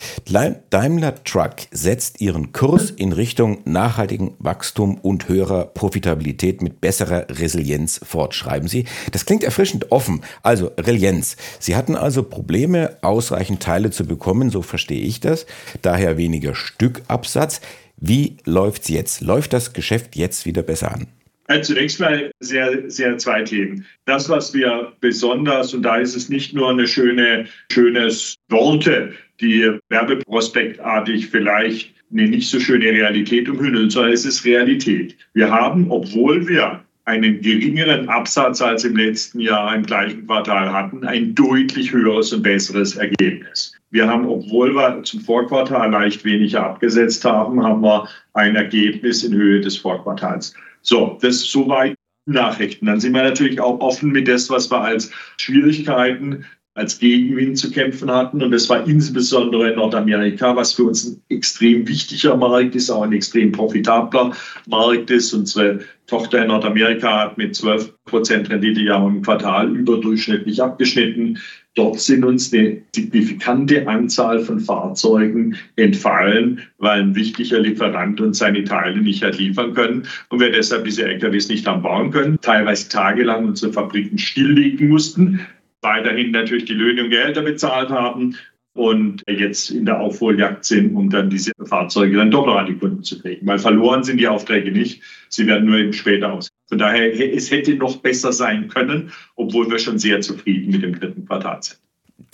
Daimler 0.70 1.22
Truck 1.22 1.54
setzt 1.70 2.20
ihren 2.20 2.50
Kurs 2.50 2.90
in 2.90 3.12
Richtung 3.12 3.58
nachhaltigen 3.66 4.34
Wachstum 4.40 4.98
und 4.98 5.28
höherer 5.28 5.66
Profitabilität 5.66 6.60
mit 6.60 6.80
besserer 6.80 7.26
Resilienz 7.30 8.00
fort, 8.02 8.34
schreiben 8.34 8.66
Sie. 8.66 8.86
Das 9.12 9.26
klingt 9.26 9.44
erfrischend 9.44 9.92
offen. 9.92 10.22
Also 10.42 10.72
Resilienz. 10.88 11.36
Sie 11.58 11.76
hatten 11.76 11.94
also 11.94 12.22
Probleme, 12.22 12.96
ausreichend 13.02 13.62
Teile 13.62 13.90
zu 13.90 14.06
bekommen, 14.06 14.50
so 14.50 14.62
verstehe 14.62 15.02
ich 15.02 15.20
das. 15.20 15.46
Daher 15.82 16.16
weniger 16.16 16.54
Stückabsatz. 16.54 17.60
Wie 17.96 18.36
läuft 18.44 18.82
es 18.82 18.88
jetzt? 18.88 19.20
Läuft 19.20 19.52
das 19.52 19.72
Geschäft 19.72 20.16
jetzt 20.16 20.46
wieder 20.46 20.62
besser 20.62 20.92
an? 20.92 21.06
Also 21.48 21.72
zunächst 21.72 21.98
mal 21.98 22.30
sehr, 22.40 22.90
sehr 22.90 23.16
zwei 23.16 23.42
Themen. 23.42 23.86
Das, 24.04 24.28
was 24.28 24.52
wir 24.52 24.92
besonders, 25.00 25.72
und 25.72 25.82
da 25.82 25.96
ist 25.96 26.14
es 26.14 26.28
nicht 26.28 26.52
nur 26.54 26.70
eine 26.70 26.86
schöne, 26.86 27.46
schönes 27.72 28.36
Worte, 28.50 29.14
die 29.40 29.78
werbeprospektartig 29.88 31.28
vielleicht 31.28 31.94
eine 32.12 32.28
nicht 32.28 32.50
so 32.50 32.60
schöne 32.60 32.86
Realität 32.86 33.48
umhüllen, 33.48 33.88
sondern 33.90 34.12
es 34.12 34.24
ist 34.24 34.44
Realität. 34.44 35.16
Wir 35.34 35.50
haben, 35.50 35.90
obwohl 35.90 36.46
wir 36.48 36.84
einen 37.08 37.40
geringeren 37.40 38.08
Absatz 38.10 38.60
als 38.60 38.84
im 38.84 38.94
letzten 38.94 39.40
Jahr 39.40 39.74
im 39.74 39.82
gleichen 39.82 40.26
Quartal 40.26 40.70
hatten, 40.70 41.06
ein 41.06 41.34
deutlich 41.34 41.90
höheres 41.90 42.34
und 42.34 42.42
besseres 42.42 42.96
Ergebnis. 42.96 43.72
Wir 43.90 44.06
haben, 44.06 44.28
obwohl 44.28 44.74
wir 44.74 45.02
zum 45.04 45.20
Vorquartal 45.20 45.90
leicht 45.90 46.22
weniger 46.26 46.66
abgesetzt 46.66 47.24
haben, 47.24 47.64
haben 47.64 47.80
wir 47.80 48.06
ein 48.34 48.56
Ergebnis 48.56 49.24
in 49.24 49.32
Höhe 49.32 49.60
des 49.62 49.78
Vorquartals. 49.78 50.52
So, 50.82 51.18
das 51.22 51.36
ist 51.36 51.50
soweit 51.50 51.94
Nachrichten. 52.26 52.84
Dann 52.84 53.00
sind 53.00 53.14
wir 53.14 53.22
natürlich 53.22 53.58
auch 53.58 53.80
offen 53.80 54.12
mit 54.12 54.28
das, 54.28 54.50
was 54.50 54.70
wir 54.70 54.82
als 54.82 55.10
Schwierigkeiten 55.38 56.44
als 56.78 56.98
Gegenwind 56.98 57.58
zu 57.58 57.70
kämpfen 57.70 58.10
hatten. 58.10 58.40
Und 58.40 58.52
das 58.52 58.68
war 58.68 58.86
insbesondere 58.86 59.70
in 59.70 59.76
Nordamerika, 59.76 60.54
was 60.54 60.72
für 60.72 60.84
uns 60.84 61.04
ein 61.04 61.20
extrem 61.28 61.86
wichtiger 61.88 62.36
Markt 62.36 62.76
ist, 62.76 62.88
auch 62.88 63.02
ein 63.02 63.12
extrem 63.12 63.50
profitabler 63.50 64.32
Markt 64.66 65.10
ist. 65.10 65.32
Unsere 65.34 65.80
Tochter 66.06 66.42
in 66.42 66.48
Nordamerika 66.48 67.24
hat 67.24 67.36
mit 67.36 67.56
12 67.56 67.92
Prozent 68.04 68.48
Rendite 68.48 68.80
ja 68.80 69.04
im 69.04 69.22
Quartal 69.22 69.74
überdurchschnittlich 69.74 70.62
abgeschnitten. 70.62 71.38
Dort 71.74 72.00
sind 72.00 72.24
uns 72.24 72.52
eine 72.52 72.80
signifikante 72.94 73.86
Anzahl 73.86 74.40
von 74.40 74.58
Fahrzeugen 74.58 75.56
entfallen, 75.76 76.60
weil 76.78 77.02
ein 77.02 77.14
wichtiger 77.14 77.60
Lieferant 77.60 78.20
uns 78.20 78.38
seine 78.38 78.64
Teile 78.64 79.00
nicht 79.00 79.22
hat 79.22 79.38
liefern 79.38 79.74
können 79.74 80.04
und 80.30 80.40
wir 80.40 80.50
deshalb 80.50 80.84
diese 80.84 81.04
LKWs 81.04 81.48
nicht 81.48 81.66
haben 81.66 81.82
bauen 81.82 82.10
können, 82.10 82.38
teilweise 82.40 82.88
tagelang 82.88 83.46
unsere 83.46 83.72
Fabriken 83.72 84.18
stilllegen 84.18 84.88
mussten, 84.88 85.40
weiterhin 85.82 86.30
natürlich 86.30 86.64
die 86.64 86.74
Löhne 86.74 87.04
und 87.04 87.10
Gehälter 87.10 87.42
bezahlt 87.42 87.90
haben 87.90 88.36
und 88.74 89.22
jetzt 89.28 89.70
in 89.70 89.86
der 89.86 90.00
Aufholjagd 90.00 90.64
sind, 90.64 90.94
um 90.94 91.10
dann 91.10 91.30
diese 91.30 91.52
Fahrzeuge 91.64 92.16
dann 92.16 92.30
doch 92.30 92.46
noch 92.46 92.56
an 92.56 92.66
die 92.66 92.76
Kunden 92.76 93.02
zu 93.02 93.20
kriegen. 93.20 93.46
Weil 93.46 93.58
verloren 93.58 94.04
sind 94.04 94.18
die 94.18 94.28
Aufträge 94.28 94.70
nicht, 94.70 95.02
sie 95.28 95.46
werden 95.46 95.66
nur 95.66 95.78
eben 95.78 95.92
später 95.92 96.32
aus. 96.32 96.48
Von 96.68 96.78
daher, 96.78 97.12
es 97.34 97.50
hätte 97.50 97.74
noch 97.74 97.96
besser 97.96 98.32
sein 98.32 98.68
können, 98.68 99.10
obwohl 99.36 99.70
wir 99.70 99.78
schon 99.78 99.98
sehr 99.98 100.20
zufrieden 100.20 100.70
mit 100.70 100.82
dem 100.82 100.98
dritten 100.98 101.26
Quartal 101.26 101.62
sind. 101.62 101.78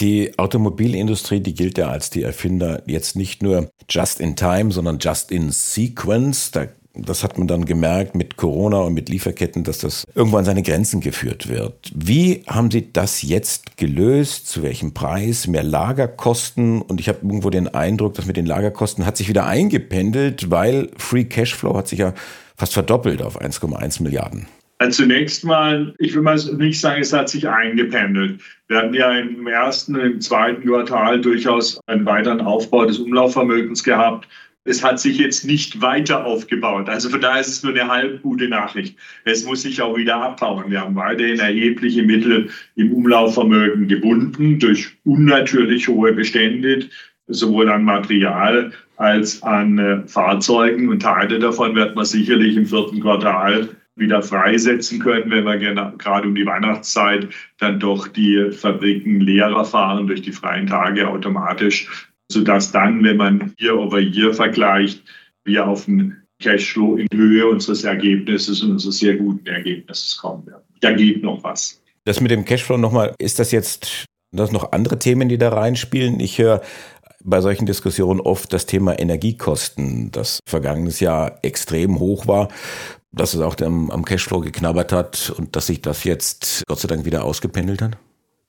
Die 0.00 0.36
Automobilindustrie, 0.38 1.40
die 1.40 1.54
gilt 1.54 1.78
ja 1.78 1.88
als 1.88 2.10
die 2.10 2.22
Erfinder 2.22 2.82
jetzt 2.86 3.16
nicht 3.16 3.42
nur 3.42 3.70
just 3.88 4.20
in 4.20 4.34
time, 4.34 4.72
sondern 4.72 4.98
just 4.98 5.30
in 5.30 5.50
sequence. 5.50 6.50
Da 6.50 6.66
das 6.94 7.24
hat 7.24 7.38
man 7.38 7.48
dann 7.48 7.64
gemerkt 7.64 8.14
mit 8.14 8.36
Corona 8.36 8.78
und 8.78 8.94
mit 8.94 9.08
Lieferketten, 9.08 9.64
dass 9.64 9.78
das 9.78 10.04
irgendwann 10.14 10.44
seine 10.44 10.62
Grenzen 10.62 11.00
geführt 11.00 11.48
wird. 11.48 11.92
Wie 11.94 12.42
haben 12.46 12.70
Sie 12.70 12.92
das 12.92 13.22
jetzt 13.22 13.76
gelöst? 13.76 14.48
Zu 14.48 14.62
welchem 14.62 14.94
Preis? 14.94 15.46
Mehr 15.46 15.64
Lagerkosten? 15.64 16.82
Und 16.82 17.00
ich 17.00 17.08
habe 17.08 17.18
irgendwo 17.22 17.50
den 17.50 17.68
Eindruck, 17.68 18.14
dass 18.14 18.26
mit 18.26 18.36
den 18.36 18.46
Lagerkosten 18.46 19.06
hat 19.06 19.16
sich 19.16 19.28
wieder 19.28 19.46
eingependelt, 19.46 20.50
weil 20.50 20.90
Free 20.96 21.24
Cashflow 21.24 21.76
hat 21.76 21.88
sich 21.88 21.98
ja 21.98 22.14
fast 22.56 22.74
verdoppelt 22.74 23.22
auf 23.22 23.40
1,1 23.40 24.02
Milliarden. 24.02 24.46
Also 24.78 25.04
zunächst 25.04 25.44
mal, 25.44 25.94
ich 25.98 26.14
will 26.14 26.22
mal 26.22 26.36
nicht 26.58 26.80
sagen, 26.80 27.00
es 27.00 27.12
hat 27.12 27.28
sich 27.28 27.48
eingependelt. 27.48 28.40
Wir 28.68 28.78
hatten 28.78 28.94
ja 28.94 29.16
im 29.18 29.46
ersten 29.46 29.94
und 29.94 30.00
im 30.00 30.20
zweiten 30.20 30.62
Quartal 30.62 31.20
durchaus 31.20 31.80
einen 31.86 32.04
weiteren 32.04 32.40
Aufbau 32.40 32.84
des 32.84 32.98
Umlaufvermögens 32.98 33.84
gehabt 33.84 34.28
es 34.64 34.82
hat 34.82 34.98
sich 34.98 35.18
jetzt 35.18 35.44
nicht 35.44 35.80
weiter 35.82 36.24
aufgebaut. 36.24 36.88
Also 36.88 37.10
von 37.10 37.20
daher 37.20 37.40
ist 37.40 37.48
es 37.48 37.62
nur 37.62 37.72
eine 37.72 37.88
halb 37.88 38.22
gute 38.22 38.48
Nachricht. 38.48 38.96
Es 39.24 39.44
muss 39.44 39.62
sich 39.62 39.80
auch 39.82 39.96
wieder 39.96 40.16
abbauen. 40.16 40.70
Wir 40.70 40.80
haben 40.80 40.96
weiterhin 40.96 41.38
erhebliche 41.38 42.02
Mittel 42.02 42.48
im 42.74 42.92
Umlaufvermögen 42.92 43.88
gebunden 43.88 44.58
durch 44.58 44.96
unnatürlich 45.04 45.88
hohe 45.88 46.12
Bestände, 46.12 46.86
sowohl 47.26 47.68
an 47.68 47.84
Material 47.84 48.72
als 48.96 49.42
an 49.42 49.78
äh, 49.78 50.06
Fahrzeugen. 50.06 50.88
Und 50.88 51.02
Teile 51.02 51.38
davon 51.38 51.74
wird 51.74 51.94
man 51.94 52.06
sicherlich 52.06 52.56
im 52.56 52.66
vierten 52.66 53.00
Quartal 53.00 53.68
wieder 53.96 54.22
freisetzen 54.22 54.98
können, 54.98 55.30
wenn 55.30 55.44
wir 55.44 55.56
gerade 55.98 56.26
um 56.26 56.34
die 56.34 56.46
Weihnachtszeit 56.46 57.28
dann 57.58 57.78
doch 57.78 58.08
die 58.08 58.50
Fabriken 58.50 59.20
leerer 59.20 59.64
fahren 59.64 60.06
durch 60.06 60.22
die 60.22 60.32
freien 60.32 60.66
Tage 60.66 61.06
automatisch 61.08 61.88
sodass 62.30 62.72
dann, 62.72 63.02
wenn 63.04 63.16
man 63.16 63.54
Year 63.60 63.78
over 63.78 64.00
Year 64.00 64.32
vergleicht, 64.32 65.02
wir 65.44 65.66
auf 65.66 65.88
einen 65.88 66.22
Cashflow 66.40 66.96
in 66.96 67.06
Höhe 67.14 67.46
unseres 67.46 67.84
Ergebnisses 67.84 68.62
und 68.62 68.72
unseres 68.72 68.98
sehr 68.98 69.16
guten 69.16 69.46
Ergebnisses 69.46 70.16
kommen 70.16 70.46
werden. 70.46 70.62
Da 70.80 70.92
geht 70.92 71.22
noch 71.22 71.42
was. 71.44 71.82
Das 72.04 72.20
mit 72.20 72.30
dem 72.30 72.44
Cashflow 72.44 72.76
nochmal, 72.76 73.14
ist 73.18 73.38
das 73.38 73.52
jetzt 73.52 74.04
das 74.32 74.52
noch 74.52 74.72
andere 74.72 74.98
Themen, 74.98 75.28
die 75.28 75.38
da 75.38 75.50
reinspielen? 75.50 76.20
Ich 76.20 76.38
höre 76.38 76.60
bei 77.22 77.40
solchen 77.40 77.64
Diskussionen 77.64 78.20
oft 78.20 78.52
das 78.52 78.66
Thema 78.66 78.98
Energiekosten, 78.98 80.10
das 80.10 80.40
vergangenes 80.46 81.00
Jahr 81.00 81.38
extrem 81.42 81.98
hoch 81.98 82.26
war, 82.26 82.48
dass 83.12 83.32
es 83.32 83.40
auch 83.40 83.56
am, 83.60 83.90
am 83.90 84.04
Cashflow 84.04 84.40
geknabbert 84.40 84.92
hat 84.92 85.32
und 85.38 85.56
dass 85.56 85.68
sich 85.68 85.80
das 85.80 86.04
jetzt 86.04 86.62
Gott 86.66 86.80
sei 86.80 86.88
Dank 86.88 87.06
wieder 87.06 87.24
ausgependelt 87.24 87.80
hat? 87.80 87.96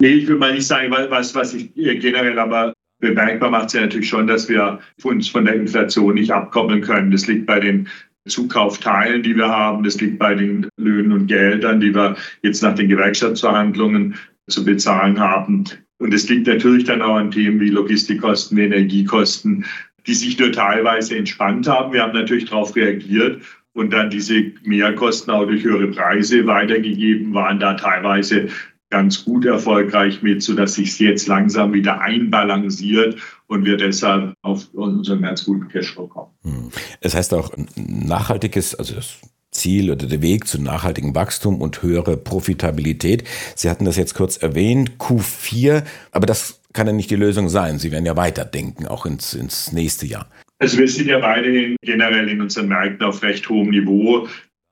Nee, 0.01 0.09
ich 0.09 0.27
will 0.27 0.35
mal 0.35 0.53
nicht 0.53 0.67
sagen, 0.67 0.91
was, 0.91 1.33
was 1.33 1.53
ich 1.53 1.73
generell 1.73 2.37
aber 2.37 2.73
Bemerkbar 3.05 3.51
macht 3.51 3.67
es 3.67 3.73
ja 3.73 3.81
natürlich 3.81 4.09
schon, 4.09 4.25
dass 4.25 4.49
wir 4.49 4.79
uns 5.03 5.29
von 5.29 5.45
der 5.45 5.53
Inflation 5.53 6.15
nicht 6.15 6.31
abkoppeln 6.31 6.81
können. 6.81 7.11
Das 7.11 7.27
liegt 7.27 7.45
bei 7.45 7.59
den 7.59 7.87
Zukaufteilen, 8.27 9.21
die 9.21 9.35
wir 9.35 9.47
haben. 9.47 9.83
Das 9.83 10.01
liegt 10.01 10.17
bei 10.17 10.33
den 10.33 10.67
Löhnen 10.77 11.11
und 11.11 11.27
Geldern, 11.27 11.79
die 11.79 11.93
wir 11.93 12.15
jetzt 12.41 12.63
nach 12.63 12.73
den 12.73 12.89
Gewerkschaftsverhandlungen 12.89 14.15
zu 14.47 14.65
bezahlen 14.65 15.19
haben. 15.19 15.65
Und 15.99 16.13
es 16.15 16.27
liegt 16.27 16.47
natürlich 16.47 16.85
dann 16.85 17.03
auch 17.03 17.17
an 17.17 17.29
Themen 17.29 17.59
wie 17.59 17.69
Logistikkosten, 17.69 18.57
Energiekosten, 18.57 19.65
die 20.07 20.13
sich 20.15 20.39
nur 20.39 20.51
teilweise 20.51 21.15
entspannt 21.15 21.67
haben. 21.67 21.93
Wir 21.93 22.01
haben 22.01 22.13
natürlich 22.13 22.45
darauf 22.45 22.75
reagiert 22.75 23.41
und 23.73 23.93
dann 23.93 24.09
diese 24.09 24.51
Mehrkosten 24.63 25.31
auch 25.31 25.45
durch 25.45 25.63
höhere 25.63 25.87
Preise 25.87 26.47
weitergegeben, 26.47 27.33
waren 27.35 27.59
da 27.59 27.75
teilweise 27.75 28.47
ganz 28.89 29.25
gut 29.25 29.45
erfolgreich 29.45 30.21
mit, 30.21 30.43
sodass 30.43 30.75
sich 30.75 30.99
jetzt 30.99 31.27
langsam 31.27 31.73
wieder 31.73 32.01
einbalanciert 32.01 33.17
und 33.47 33.65
wir 33.65 33.77
deshalb 33.77 34.33
auf 34.41 34.67
unseren 34.73 35.21
ganz 35.21 35.45
guten 35.45 35.67
Cashflow 35.67 36.07
kommen. 36.07 36.31
Hm. 36.43 36.71
Es 37.01 37.15
heißt 37.15 37.33
auch 37.33 37.51
nachhaltiges, 37.75 38.75
also 38.75 38.95
das 38.95 39.19
Ziel 39.51 39.89
oder 39.89 40.05
der 40.05 40.21
Weg 40.21 40.47
zu 40.47 40.61
nachhaltigem 40.61 41.15
Wachstum 41.15 41.61
und 41.61 41.81
höhere 41.81 42.17
Profitabilität. 42.17 43.23
Sie 43.55 43.69
hatten 43.69 43.85
das 43.85 43.97
jetzt 43.97 44.13
kurz 44.13 44.37
erwähnt, 44.37 44.97
Q4, 44.99 45.83
aber 46.11 46.25
das 46.25 46.61
kann 46.73 46.87
ja 46.87 46.93
nicht 46.93 47.09
die 47.09 47.15
Lösung 47.15 47.49
sein. 47.49 47.79
Sie 47.79 47.91
werden 47.91 48.05
ja 48.05 48.17
weiterdenken, 48.17 48.85
auch 48.85 49.05
ins, 49.05 49.33
ins 49.33 49.71
nächste 49.71 50.05
Jahr. 50.05 50.29
Also 50.59 50.77
wir 50.77 50.87
sind 50.87 51.07
ja 51.07 51.21
weiterhin 51.21 51.75
generell 51.81 52.29
in 52.29 52.41
unseren 52.41 52.67
Märkten 52.67 53.05
auf 53.05 53.21
recht 53.23 53.49
hohem 53.49 53.69
Niveau. 53.69 54.27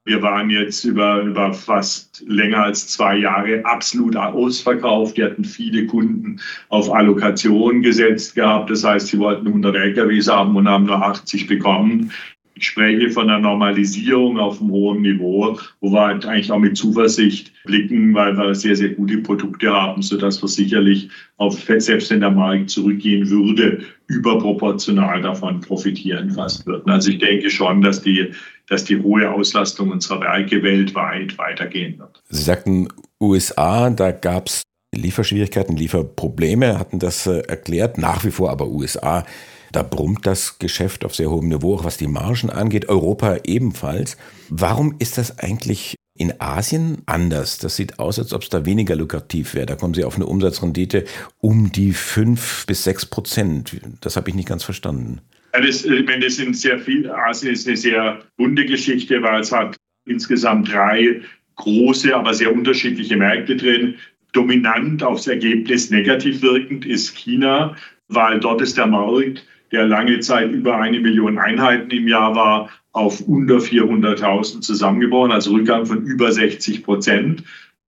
Wir 0.06 0.22
waren 0.22 0.50
jetzt 0.50 0.84
über, 0.84 1.22
über 1.22 1.54
fast 1.54 2.26
länger 2.28 2.64
als 2.64 2.90
zwei 2.90 3.18
Jahre 3.18 3.64
absolut 3.64 4.18
ausverkauft. 4.18 5.16
Die 5.16 5.24
hatten 5.24 5.46
viele 5.46 5.86
Kunden 5.86 6.42
auf 6.68 6.92
Allokation 6.92 7.82
gesetzt 7.82 8.36
gehabt. 8.36 8.70
Das 8.70 8.84
heißt, 8.84 9.08
sie 9.08 9.20
wollten 9.20 9.48
100 9.48 9.76
LKWs 9.76 10.28
haben 10.28 10.58
und 10.58 10.68
haben 10.68 10.88
nur 10.88 11.02
80 11.02 11.48
bekommen. 11.48 12.12
Ich 12.56 12.68
spreche 12.68 13.10
von 13.10 13.30
einer 13.30 13.40
Normalisierung 13.40 14.38
auf 14.38 14.62
einem 14.62 14.72
hohen 14.72 15.02
Niveau, 15.02 15.58
wo 15.80 15.92
wir 15.92 16.02
halt 16.02 16.26
eigentlich 16.26 16.52
auch 16.52 16.60
mit 16.60 16.78
Zuversicht 16.78 17.52
blicken, 17.66 18.14
weil 18.14 18.38
wir 18.38 18.54
sehr, 18.54 18.76
sehr 18.76 18.90
gute 18.90 19.18
Produkte 19.20 19.72
haben, 19.72 20.02
sodass 20.02 20.42
wir 20.42 20.48
sicherlich 20.48 21.10
auf, 21.38 21.60
selbst 21.60 22.12
wenn 22.12 22.20
der 22.20 22.30
Markt 22.30 22.70
zurückgehen 22.70 23.30
würde, 23.30 23.82
überproportional 24.08 25.22
davon 25.22 25.62
profitieren 25.62 26.30
fast 26.30 26.66
würden. 26.68 26.90
Also 26.92 27.10
ich 27.10 27.18
denke 27.18 27.50
schon, 27.50 27.82
dass 27.82 28.02
die, 28.02 28.32
dass 28.68 28.86
die 28.86 29.02
hohe 29.02 29.30
Auslastung 29.30 29.92
unserer 29.92 30.22
Werke 30.22 30.64
weltweit 30.64 31.38
weitergehen 31.38 32.00
wird. 32.00 32.22
Sie 32.30 32.44
sagten 32.44 32.88
USA, 33.22 33.90
da 33.90 34.12
gab 34.12 34.48
es 34.48 34.64
Lieferschwierigkeiten, 34.94 35.76
Lieferprobleme, 35.76 36.80
hatten 36.80 37.00
das 37.00 37.26
äh, 37.28 37.40
erklärt, 37.40 37.98
nach 37.98 38.24
wie 38.24 38.32
vor 38.32 38.52
aber 38.52 38.68
USA. 38.68 39.26
Da 39.72 39.82
brummt 39.82 40.28
das 40.28 40.60
Geschäft 40.60 41.04
auf 41.04 41.16
sehr 41.16 41.32
hohem 41.32 41.50
Niveau, 41.50 41.76
auch 41.76 41.84
was 41.84 41.98
die 41.98 42.08
Margen 42.08 42.52
angeht, 42.52 42.90
Europa 42.90 43.38
ebenfalls. 43.44 44.18
Warum 44.50 44.96
ist 45.00 45.18
das 45.18 45.40
eigentlich 45.40 45.96
in 46.16 46.40
Asien 46.40 47.02
anders? 47.08 47.58
Das 47.58 47.76
sieht 47.76 47.98
aus, 47.98 48.20
als 48.20 48.34
ob 48.34 48.44
es 48.44 48.50
da 48.50 48.66
weniger 48.66 48.96
lukrativ 48.96 49.56
wäre. 49.56 49.66
Da 49.66 49.76
kommen 49.76 49.96
Sie 49.96 50.04
auf 50.04 50.16
eine 50.16 50.28
Umsatzrendite 50.28 51.06
um 51.40 51.72
die 51.72 51.92
fünf 51.92 52.68
bis 52.68 52.84
sechs 52.84 53.08
Prozent. 53.08 53.76
Das 54.02 54.16
habe 54.16 54.30
ich 54.30 54.36
nicht 54.36 54.48
ganz 54.48 54.64
verstanden. 54.64 55.22
Ja, 55.54 55.62
das, 55.62 55.86
ich 55.86 56.06
meine, 56.06 56.26
das 56.26 56.36
sind 56.38 56.58
sehr 56.58 56.80
viel. 56.80 57.10
Asien 57.10 57.54
ist 57.54 57.68
eine 57.68 57.78
sehr 57.78 58.24
bunte 58.38 58.66
Geschichte, 58.66 59.22
weil 59.22 59.42
es 59.42 59.52
hat 59.52 59.78
insgesamt 60.06 60.72
drei 60.72 61.22
große, 61.56 62.16
aber 62.16 62.34
sehr 62.34 62.54
unterschiedliche 62.54 63.16
Märkte 63.16 63.56
drin. 63.56 63.96
Dominant 64.34 65.04
aufs 65.04 65.28
Ergebnis 65.28 65.92
negativ 65.92 66.42
wirkend 66.42 66.86
ist 66.86 67.16
China, 67.16 67.76
weil 68.08 68.40
dort 68.40 68.62
ist 68.62 68.78
der 68.78 68.88
Markt, 68.88 69.46
der 69.72 69.86
lange 69.86 70.20
Zeit 70.20 70.52
über 70.52 70.80
eine 70.80 71.00
Million 71.00 71.38
Einheiten 71.38 71.92
im 71.92 72.08
Jahr 72.08 72.36
war, 72.36 72.70
auf 72.94 73.22
unter 73.22 73.58
400.000 73.58 74.62
zusammengebrochen, 74.62 75.32
also 75.32 75.52
Rückgang 75.54 75.86
von 75.86 76.04
über 76.04 76.32
60 76.32 76.84
Prozent. 76.84 77.44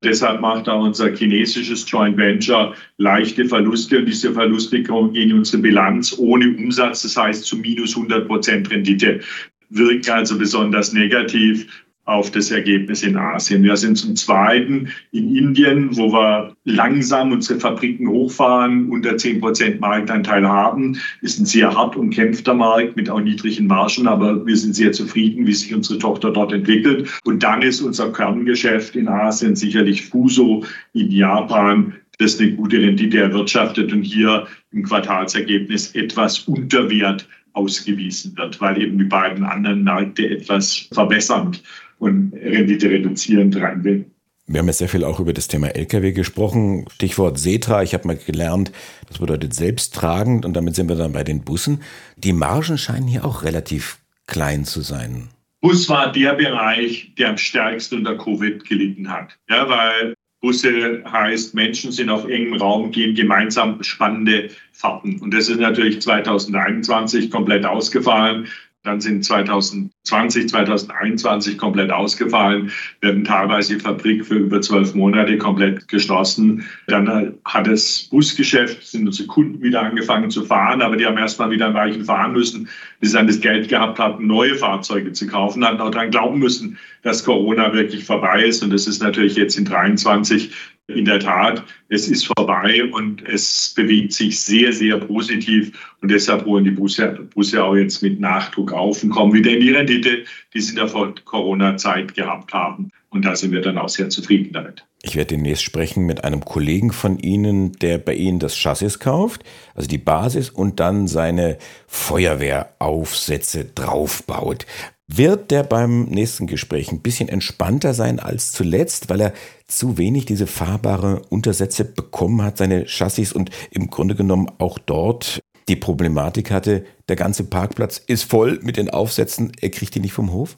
Deshalb 0.06 0.40
macht 0.40 0.70
auch 0.70 0.84
unser 0.84 1.12
chinesisches 1.16 1.90
Joint 1.90 2.16
Venture 2.16 2.76
leichte 2.98 3.46
Verluste 3.46 3.98
und 3.98 4.06
diese 4.06 4.32
Verluste 4.32 4.84
kommen 4.84 5.16
in 5.16 5.34
unsere 5.34 5.64
Bilanz 5.64 6.16
ohne 6.20 6.48
Umsatz, 6.50 7.02
das 7.02 7.18
heißt 7.18 7.44
zu 7.44 7.58
minus 7.58 7.96
100 7.96 8.28
Prozent 8.28 8.70
Rendite, 8.70 9.22
wirken 9.70 10.12
also 10.12 10.38
besonders 10.38 10.94
negativ 10.94 11.85
auf 12.06 12.30
das 12.32 12.52
Ergebnis 12.52 13.02
in 13.04 13.18
Asien. 13.18 13.64
Wir 13.64 13.76
sind 13.76 13.98
zum 13.98 14.16
Zweiten 14.16 14.90
in 15.12 15.36
Indien, 15.36 15.96
wo 15.98 16.12
wir 16.12 16.56
langsam 16.64 17.32
unsere 17.32 17.60
Fabriken 17.60 18.08
hochfahren, 18.08 18.90
unter 18.90 19.18
10 19.18 19.42
Prozent 19.42 19.82
Marktanteil 19.82 20.48
haben. 20.48 20.98
Ist 21.22 21.40
ein 21.40 21.46
sehr 21.46 21.76
hart 21.76 21.96
umkämpfter 21.96 22.54
Markt 22.54 22.96
mit 22.96 23.10
auch 23.10 23.20
niedrigen 23.20 23.66
Margen, 23.66 24.08
aber 24.08 24.46
wir 24.46 24.56
sind 24.56 24.76
sehr 24.76 24.92
zufrieden, 24.92 25.48
wie 25.48 25.54
sich 25.54 25.74
unsere 25.74 26.00
Tochter 26.00 26.32
dort 26.32 26.54
entwickelt. 26.54 27.10
Und 27.26 27.42
dann 27.42 27.64
ist 27.64 27.82
unser 27.82 28.14
Kerngeschäft 28.14 28.96
in 28.96 29.08
Asien 29.08 29.56
sicherlich 29.56 30.06
Fuso 30.06 30.64
in 30.94 31.10
Japan, 31.10 31.96
das 32.20 32.40
eine 32.40 32.52
gute 32.52 32.80
Rendite 32.80 33.18
erwirtschaftet 33.18 33.92
und 33.92 34.04
hier 34.04 34.48
im 34.72 34.84
Quartalsergebnis 34.84 35.96
etwas 35.96 36.40
unter 36.40 36.90
Wert 36.90 37.28
ausgewiesen 37.54 38.38
wird, 38.38 38.60
weil 38.62 38.82
eben 38.82 38.98
die 38.98 39.06
beiden 39.06 39.44
anderen 39.44 39.84
Märkte 39.84 40.30
etwas 40.30 40.88
verbessernd 40.92 41.64
und 42.00 42.34
Rendite 42.34 42.90
reduzierend 42.90 43.56
rein 43.58 43.84
will. 43.84 44.06
Wir 44.48 44.60
haben 44.60 44.68
jetzt 44.68 44.78
sehr 44.78 44.90
viel 44.90 45.04
auch 45.04 45.20
über 45.20 45.34
das 45.34 45.48
Thema 45.48 45.70
Lkw 45.70 46.12
gesprochen. 46.12 46.86
Stichwort 46.94 47.40
Setra. 47.40 47.82
Ich 47.82 47.96
habe 47.96 48.08
mal 48.08 48.18
gelernt, 48.18 48.72
das 49.08 49.18
bedeutet 49.18 49.56
selbsttragend 49.56 50.46
und 50.46 50.54
damit 50.54 50.76
sind 50.76 50.88
wir 50.88 50.96
dann 50.96 51.14
bei 51.14 51.24
den 51.24 51.44
Bussen. 51.44 51.82
Die 52.16 52.34
Margen 52.34 52.78
scheinen 52.78 53.08
hier 53.08 53.26
auch 53.26 53.44
relativ 53.44 53.98
klein 54.28 54.66
zu 54.66 54.82
sein. 54.82 55.30
Bus 55.62 55.90
war 55.90 56.12
der 56.12 56.34
Bereich, 56.34 57.12
der 57.18 57.30
am 57.30 57.38
stärksten 57.38 57.98
unter 57.98 58.18
Covid 58.18 58.64
gelitten 58.70 59.10
hat. 59.12 59.36
Ja, 59.50 59.68
weil 59.68 60.14
Busse 60.42 61.04
heißt, 61.12 61.56
Menschen 61.56 61.92
sind 61.92 62.12
auf 62.12 62.30
engem 62.30 62.54
Raum, 62.54 62.92
gehen 62.92 63.16
gemeinsam 63.16 63.82
spannende 63.82 64.52
Fahrten. 64.74 65.20
Und 65.22 65.34
das 65.34 65.50
ist 65.50 65.60
natürlich 65.60 66.04
2021 66.04 67.32
komplett 67.32 67.66
ausgefallen. 67.66 68.46
Dann 68.86 69.02
sind 69.02 69.26
2020, 69.26 70.48
2021 70.48 71.58
komplett 71.58 71.92
ausgefallen, 71.92 72.72
werden 73.02 73.26
teilweise 73.26 73.74
die 73.74 73.80
Fabrik 73.80 74.26
für 74.26 74.36
über 74.36 74.62
zwölf 74.62 74.94
Monate 74.94 75.38
komplett 75.40 75.88
geschlossen. 75.88 76.64
Dann 76.88 77.34
hat 77.46 77.68
das 77.68 78.08
Busgeschäft, 78.12 78.86
sind 78.86 79.08
unsere 79.08 79.28
Kunden 79.28 79.62
wieder 79.62 79.82
angefangen 79.82 80.30
zu 80.30 80.46
fahren, 80.46 80.84
aber 80.84 80.98
die 80.98 81.06
haben 81.06 81.18
erstmal 81.18 81.50
wieder 81.50 81.68
ein 81.68 81.74
Weichen 81.74 82.06
fahren 82.06 82.34
müssen, 82.34 82.70
bis 83.00 83.10
sie 83.10 83.18
dann 83.18 83.28
das 83.28 83.42
Geld 83.42 83.70
gehabt 83.70 83.98
hatten, 83.98 84.28
neue 84.28 84.56
Fahrzeuge 84.56 85.12
zu 85.14 85.26
kaufen, 85.26 85.66
hatten 85.66 85.82
auch 85.82 85.90
daran 85.90 86.12
glauben 86.12 86.38
müssen, 86.38 86.78
dass 87.02 87.24
Corona 87.24 87.74
wirklich 87.74 88.06
vorbei 88.06 88.46
ist. 88.46 88.64
Und 88.64 88.72
das 88.72 88.88
ist 88.88 89.02
natürlich 89.02 89.36
jetzt 89.36 89.58
in 89.58 89.66
23 89.66 90.52
in 90.88 91.06
der 91.06 91.20
Tat, 91.20 91.64
es 91.90 92.08
ist 92.08 92.26
vorbei 92.26 92.84
und 92.92 93.28
es 93.28 93.74
bewegt 93.76 94.14
sich 94.14 94.40
sehr, 94.40 94.72
sehr 94.72 94.98
positiv. 95.00 95.72
Und 96.02 96.12
deshalb 96.12 96.46
holen 96.46 96.64
die 96.64 96.72
Busse, 96.72 97.28
Busse 97.34 97.64
auch 97.64 97.76
jetzt 97.76 98.04
mit 98.04 98.20
Nachdruck 98.20 98.72
auf 98.72 99.04
und 99.04 99.10
kommen 99.10 99.34
wieder 99.34 99.52
in 99.52 99.62
die 99.62 99.72
Rendite, 99.72 100.26
die 100.54 100.62
sie 100.62 100.78
in 100.78 100.88
der 100.88 101.14
Corona-Zeit 101.26 102.14
gehabt 102.14 102.54
haben. 102.54 102.92
Und 103.10 103.26
da 103.26 103.36
sind 103.36 103.52
wir 103.52 103.62
dann 103.62 103.78
auch 103.78 103.90
sehr 103.90 104.10
zufrieden 104.10 104.52
damit. 104.52 104.86
Ich 105.02 105.16
werde 105.16 105.36
demnächst 105.36 105.64
sprechen 105.64 106.06
mit 106.06 106.24
einem 106.24 106.44
Kollegen 106.44 106.92
von 106.92 107.18
Ihnen, 107.18 107.74
der 107.74 107.98
bei 107.98 108.14
Ihnen 108.14 108.40
das 108.40 108.58
Chassis 108.58 109.00
kauft, 109.00 109.44
also 109.74 109.88
die 109.88 109.98
Basis 109.98 110.50
und 110.50 110.80
dann 110.80 111.08
seine 111.08 111.58
Feuerwehraufsätze 111.88 113.66
draufbaut. 113.66 114.66
Wird 115.08 115.52
der 115.52 115.64
beim 115.64 116.06
nächsten 116.06 116.48
Gespräch 116.48 116.92
ein 116.92 117.02
bisschen 117.02 117.30
entspannter 117.30 117.94
sein 117.94 118.20
als 118.20 118.52
zuletzt, 118.52 119.10
weil 119.10 119.22
er 119.22 119.34
zu 119.68 120.00
wenig 120.00 120.26
diese 120.26 120.48
fahrbare 120.48 121.22
Untersätze 121.30 121.86
bekommen 121.86 122.42
hat, 122.42 122.58
seine 122.58 122.86
Chassis 122.88 123.32
und 123.32 123.52
im 123.70 123.92
Grunde 123.92 124.16
genommen 124.16 124.50
auch 124.58 124.80
dort 124.80 125.42
die 125.68 125.76
Problematik 125.76 126.52
hatte, 126.52 126.86
der 127.08 127.16
ganze 127.16 127.44
Parkplatz 127.44 127.98
ist 127.98 128.24
voll 128.24 128.60
mit 128.64 128.78
den 128.78 128.90
Aufsätzen, 128.90 129.52
er 129.62 129.70
kriegt 129.70 129.96
die 129.96 130.00
nicht 130.00 130.14
vom 130.14 130.32
Hof? 130.32 130.58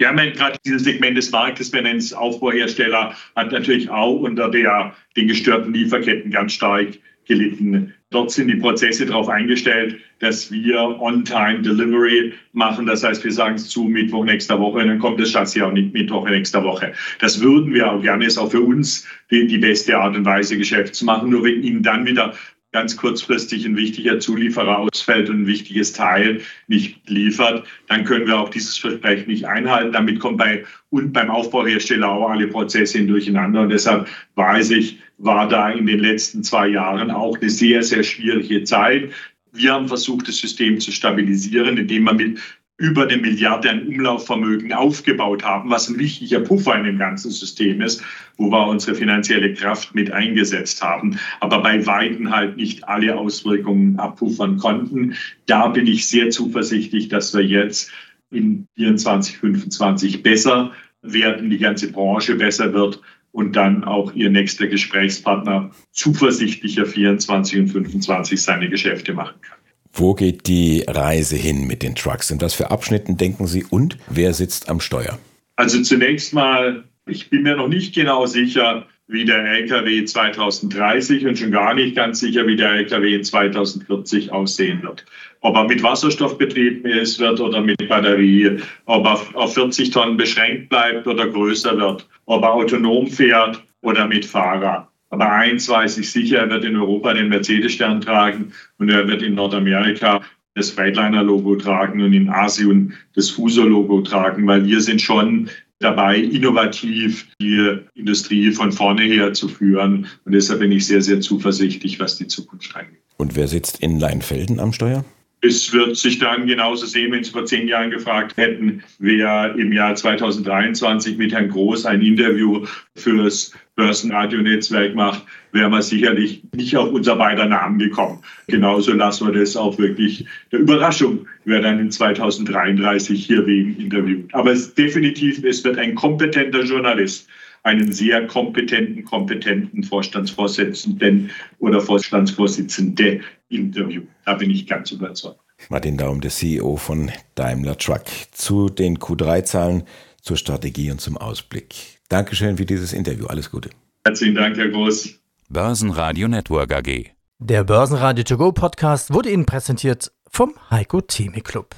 Wir 0.00 0.08
ja 0.08 0.30
gerade 0.30 0.58
dieses 0.64 0.84
Segment 0.84 1.18
des 1.18 1.30
Marktes, 1.30 1.70
wir 1.74 1.82
nennen 1.82 1.98
es 1.98 2.14
Aufbauhersteller, 2.14 3.14
hat 3.36 3.52
natürlich 3.52 3.90
auch 3.90 4.20
unter 4.20 4.50
der, 4.50 4.94
den 5.14 5.28
gestörten 5.28 5.74
Lieferketten 5.74 6.30
ganz 6.30 6.54
stark 6.54 6.88
gelitten. 7.26 7.92
Dort 8.08 8.30
sind 8.30 8.48
die 8.48 8.56
Prozesse 8.56 9.04
darauf 9.04 9.28
eingestellt, 9.28 10.00
dass 10.20 10.50
wir 10.50 10.80
On-Time-Delivery 11.00 12.32
machen. 12.54 12.86
Das 12.86 13.04
heißt, 13.04 13.22
wir 13.24 13.30
sagen 13.30 13.56
es 13.56 13.68
zu 13.68 13.84
Mittwoch 13.84 14.24
nächster 14.24 14.58
Woche, 14.58 14.86
dann 14.86 14.98
kommt 15.00 15.20
das 15.20 15.32
Chassis 15.32 15.62
auch 15.62 15.70
nicht 15.70 15.92
Mittwoch 15.92 16.26
nächster 16.26 16.64
Woche. 16.64 16.94
Das 17.18 17.42
würden 17.42 17.74
wir 17.74 17.92
auch 17.92 18.00
gerne. 18.00 18.24
Ist 18.24 18.38
auch 18.38 18.50
für 18.50 18.62
uns 18.62 19.06
die, 19.30 19.46
die 19.46 19.58
beste 19.58 19.98
Art 19.98 20.16
und 20.16 20.24
Weise, 20.24 20.56
Geschäft 20.56 20.94
zu 20.94 21.04
machen. 21.04 21.28
Nur 21.28 21.44
wenn 21.44 21.62
Ihnen 21.62 21.82
dann 21.82 22.06
wieder 22.06 22.32
ganz 22.72 22.96
kurzfristig 22.96 23.64
ein 23.66 23.76
wichtiger 23.76 24.20
Zulieferer 24.20 24.78
ausfällt 24.78 25.28
und 25.28 25.42
ein 25.42 25.46
wichtiges 25.46 25.92
Teil 25.92 26.40
nicht 26.68 27.08
liefert, 27.08 27.66
dann 27.88 28.04
können 28.04 28.26
wir 28.26 28.38
auch 28.38 28.48
dieses 28.48 28.78
Versprechen 28.78 29.28
nicht 29.28 29.44
einhalten. 29.44 29.92
Damit 29.92 30.20
kommen 30.20 30.36
bei 30.36 30.64
und 30.90 31.12
beim 31.12 31.30
Aufbauhersteller 31.30 32.08
auch 32.08 32.30
alle 32.30 32.46
Prozesse 32.46 33.04
durcheinander. 33.04 33.62
Und 33.62 33.70
deshalb 33.70 34.08
weiß 34.36 34.70
ich, 34.70 34.98
war 35.18 35.48
da 35.48 35.70
in 35.70 35.86
den 35.86 36.00
letzten 36.00 36.42
zwei 36.42 36.68
Jahren 36.68 37.10
auch 37.10 37.38
eine 37.38 37.50
sehr, 37.50 37.82
sehr 37.82 38.02
schwierige 38.02 38.64
Zeit. 38.64 39.10
Wir 39.52 39.72
haben 39.72 39.88
versucht, 39.88 40.28
das 40.28 40.36
System 40.36 40.78
zu 40.80 40.92
stabilisieren, 40.92 41.76
indem 41.76 42.04
wir 42.04 42.14
mit 42.14 42.38
über 42.80 43.02
eine 43.02 43.18
Milliarde 43.18 43.68
an 43.68 43.86
Umlaufvermögen 43.86 44.72
aufgebaut 44.72 45.44
haben, 45.44 45.68
was 45.68 45.90
ein 45.90 45.98
wichtiger 45.98 46.40
Puffer 46.40 46.76
in 46.76 46.84
dem 46.84 46.98
ganzen 46.98 47.30
System 47.30 47.82
ist, 47.82 48.02
wo 48.38 48.50
wir 48.50 48.66
unsere 48.68 48.96
finanzielle 48.96 49.52
Kraft 49.52 49.94
mit 49.94 50.10
eingesetzt 50.10 50.80
haben, 50.82 51.18
aber 51.40 51.62
bei 51.62 51.84
Weitem 51.86 52.34
halt 52.34 52.56
nicht 52.56 52.88
alle 52.88 53.18
Auswirkungen 53.18 53.98
abpuffern 53.98 54.56
konnten. 54.56 55.14
Da 55.44 55.68
bin 55.68 55.86
ich 55.86 56.06
sehr 56.06 56.30
zuversichtlich, 56.30 57.08
dass 57.08 57.34
wir 57.34 57.44
jetzt 57.44 57.92
in 58.30 58.66
24, 58.76 59.36
25 59.36 60.22
besser 60.22 60.72
werden, 61.02 61.50
die 61.50 61.58
ganze 61.58 61.92
Branche 61.92 62.34
besser 62.36 62.72
wird 62.72 63.02
und 63.32 63.56
dann 63.56 63.84
auch 63.84 64.14
Ihr 64.14 64.30
nächster 64.30 64.66
Gesprächspartner 64.66 65.70
zuversichtlicher 65.92 66.86
24 66.86 67.58
und 67.58 67.68
25 67.68 68.40
seine 68.40 68.70
Geschäfte 68.70 69.12
machen 69.12 69.38
kann. 69.42 69.59
Wo 69.92 70.14
geht 70.14 70.46
die 70.46 70.84
Reise 70.86 71.36
hin 71.36 71.66
mit 71.66 71.82
den 71.82 71.94
Trucks? 71.94 72.30
In 72.30 72.40
was 72.40 72.54
für 72.54 72.70
Abschnitten 72.70 73.16
denken 73.16 73.46
Sie 73.46 73.64
und 73.64 73.98
wer 74.08 74.32
sitzt 74.34 74.68
am 74.68 74.80
Steuer? 74.80 75.18
Also 75.56 75.82
zunächst 75.82 76.32
mal, 76.32 76.84
ich 77.06 77.28
bin 77.28 77.42
mir 77.42 77.56
noch 77.56 77.68
nicht 77.68 77.94
genau 77.94 78.26
sicher, 78.26 78.86
wie 79.10 79.24
der 79.24 79.44
LKW 79.44 80.04
2030 80.04 81.26
und 81.26 81.36
schon 81.36 81.50
gar 81.50 81.74
nicht 81.74 81.96
ganz 81.96 82.20
sicher, 82.20 82.46
wie 82.46 82.54
der 82.54 82.70
LKW 82.70 83.16
in 83.16 83.24
2040 83.24 84.30
aussehen 84.32 84.82
wird. 84.82 85.04
Ob 85.40 85.56
er 85.56 85.64
mit 85.64 85.82
Wasserstoff 85.82 86.38
betrieben 86.38 86.88
ist 86.88 87.18
wird 87.18 87.40
oder 87.40 87.60
mit 87.60 87.88
Batterie, 87.88 88.58
ob 88.84 89.04
er 89.06 89.20
auf 89.34 89.54
40 89.54 89.90
Tonnen 89.90 90.16
beschränkt 90.16 90.68
bleibt 90.68 91.08
oder 91.08 91.26
größer 91.26 91.76
wird, 91.76 92.08
ob 92.26 92.42
er 92.42 92.52
autonom 92.52 93.08
fährt 93.08 93.60
oder 93.80 94.06
mit 94.06 94.24
Fahrer. 94.24 94.89
Aber 95.10 95.30
eins 95.32 95.68
weiß 95.68 95.98
ich 95.98 96.10
sicher, 96.10 96.38
er 96.38 96.50
wird 96.50 96.64
in 96.64 96.76
Europa 96.76 97.12
den 97.14 97.28
Mercedes-Stern 97.28 98.00
tragen 98.00 98.52
und 98.78 98.88
er 98.88 99.06
wird 99.08 99.22
in 99.22 99.34
Nordamerika 99.34 100.22
das 100.54 100.70
Freightliner-Logo 100.70 101.56
tragen 101.56 102.00
und 102.02 102.12
in 102.12 102.28
Asien 102.28 102.94
das 103.14 103.30
Fuso-Logo 103.30 104.02
tragen, 104.02 104.46
weil 104.46 104.64
wir 104.64 104.80
sind 104.80 105.02
schon 105.02 105.50
dabei, 105.80 106.18
innovativ 106.18 107.26
die 107.40 107.78
Industrie 107.94 108.52
von 108.52 108.70
vorne 108.70 109.02
her 109.02 109.32
zu 109.32 109.48
führen. 109.48 110.06
Und 110.24 110.32
deshalb 110.32 110.60
bin 110.60 110.72
ich 110.72 110.86
sehr, 110.86 111.02
sehr 111.02 111.20
zuversichtlich, 111.20 111.98
was 111.98 112.16
die 112.16 112.26
Zukunft 112.26 112.74
angeht. 112.76 113.00
Und 113.16 113.34
wer 113.34 113.48
sitzt 113.48 113.80
in 113.80 113.98
Leinfelden 113.98 114.60
am 114.60 114.72
Steuer? 114.72 115.04
Es 115.42 115.72
wird 115.72 115.96
sich 115.96 116.18
dann 116.18 116.46
genauso 116.46 116.84
sehen, 116.84 117.12
wenn 117.12 117.24
Sie 117.24 117.30
vor 117.30 117.46
zehn 117.46 117.66
Jahren 117.66 117.90
gefragt 117.90 118.36
hätten, 118.36 118.82
wer 118.98 119.54
im 119.56 119.72
Jahr 119.72 119.94
2023 119.94 121.16
mit 121.16 121.32
Herrn 121.32 121.48
Groß 121.48 121.86
ein 121.86 122.02
Interview 122.02 122.66
fürs 122.94 123.54
Börsenradio-Netzwerk 123.74 124.94
macht, 124.94 125.24
wäre 125.52 125.70
man 125.70 125.80
sicherlich 125.80 126.42
nicht 126.54 126.76
auf 126.76 126.92
unser 126.92 127.16
beider 127.16 127.46
Namen 127.46 127.78
gekommen. 127.78 128.22
Genauso 128.48 128.92
lassen 128.92 129.28
wir 129.28 129.40
das 129.40 129.56
auch 129.56 129.78
wirklich 129.78 130.26
der 130.52 130.60
Überraschung, 130.60 131.26
wer 131.46 131.62
dann 131.62 131.78
in 131.78 131.90
2033 131.90 133.24
hier 133.24 133.46
wegen 133.46 133.76
interviewt. 133.80 134.34
Aber 134.34 134.52
es, 134.52 134.74
definitiv, 134.74 135.42
es 135.42 135.64
wird 135.64 135.78
ein 135.78 135.94
kompetenter 135.94 136.64
Journalist 136.64 137.26
einen 137.62 137.92
sehr 137.92 138.26
kompetenten, 138.26 139.04
kompetenten 139.04 139.84
Vorstandsvorsitzenden 139.84 141.30
oder 141.58 141.80
Vorstandsvorsitzende 141.80 143.20
interviewen. 143.50 144.08
Da 144.24 144.34
bin 144.34 144.50
ich 144.50 144.66
ganz 144.66 144.90
überzeugt. 144.90 145.40
Martin 145.68 145.98
Daum, 145.98 146.20
der 146.20 146.30
CEO 146.30 146.76
von 146.76 147.10
Daimler 147.34 147.76
Truck, 147.76 148.04
zu 148.32 148.68
den 148.68 148.98
Q3-Zahlen, 148.98 149.84
zur 150.22 150.36
Strategie 150.36 150.90
und 150.90 151.00
zum 151.00 151.16
Ausblick. 151.16 151.98
Dankeschön 152.08 152.56
für 152.56 152.64
dieses 152.64 152.92
Interview. 152.92 153.26
Alles 153.26 153.50
Gute. 153.50 153.70
Herzlichen 154.04 154.34
Dank, 154.34 154.56
Herr 154.56 154.68
Groß. 154.68 155.14
Börsenradio 155.48 156.28
Network 156.28 156.72
AG. 156.72 157.10
Der 157.38 157.64
Börsenradio 157.64 158.24
To 158.24 158.36
Go 158.36 158.52
Podcast 158.52 159.12
wurde 159.12 159.30
Ihnen 159.30 159.46
präsentiert 159.46 160.12
vom 160.28 160.54
Heiko 160.70 161.00
Theme 161.00 161.40
Club. 161.40 161.74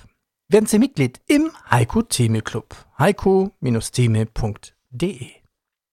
Werden 0.48 0.66
Sie 0.66 0.78
Mitglied 0.78 1.20
im 1.26 1.50
Heiko 1.70 2.02
Theme 2.02 2.42
Club. 2.42 2.74
heiko-theme.de 2.98 5.41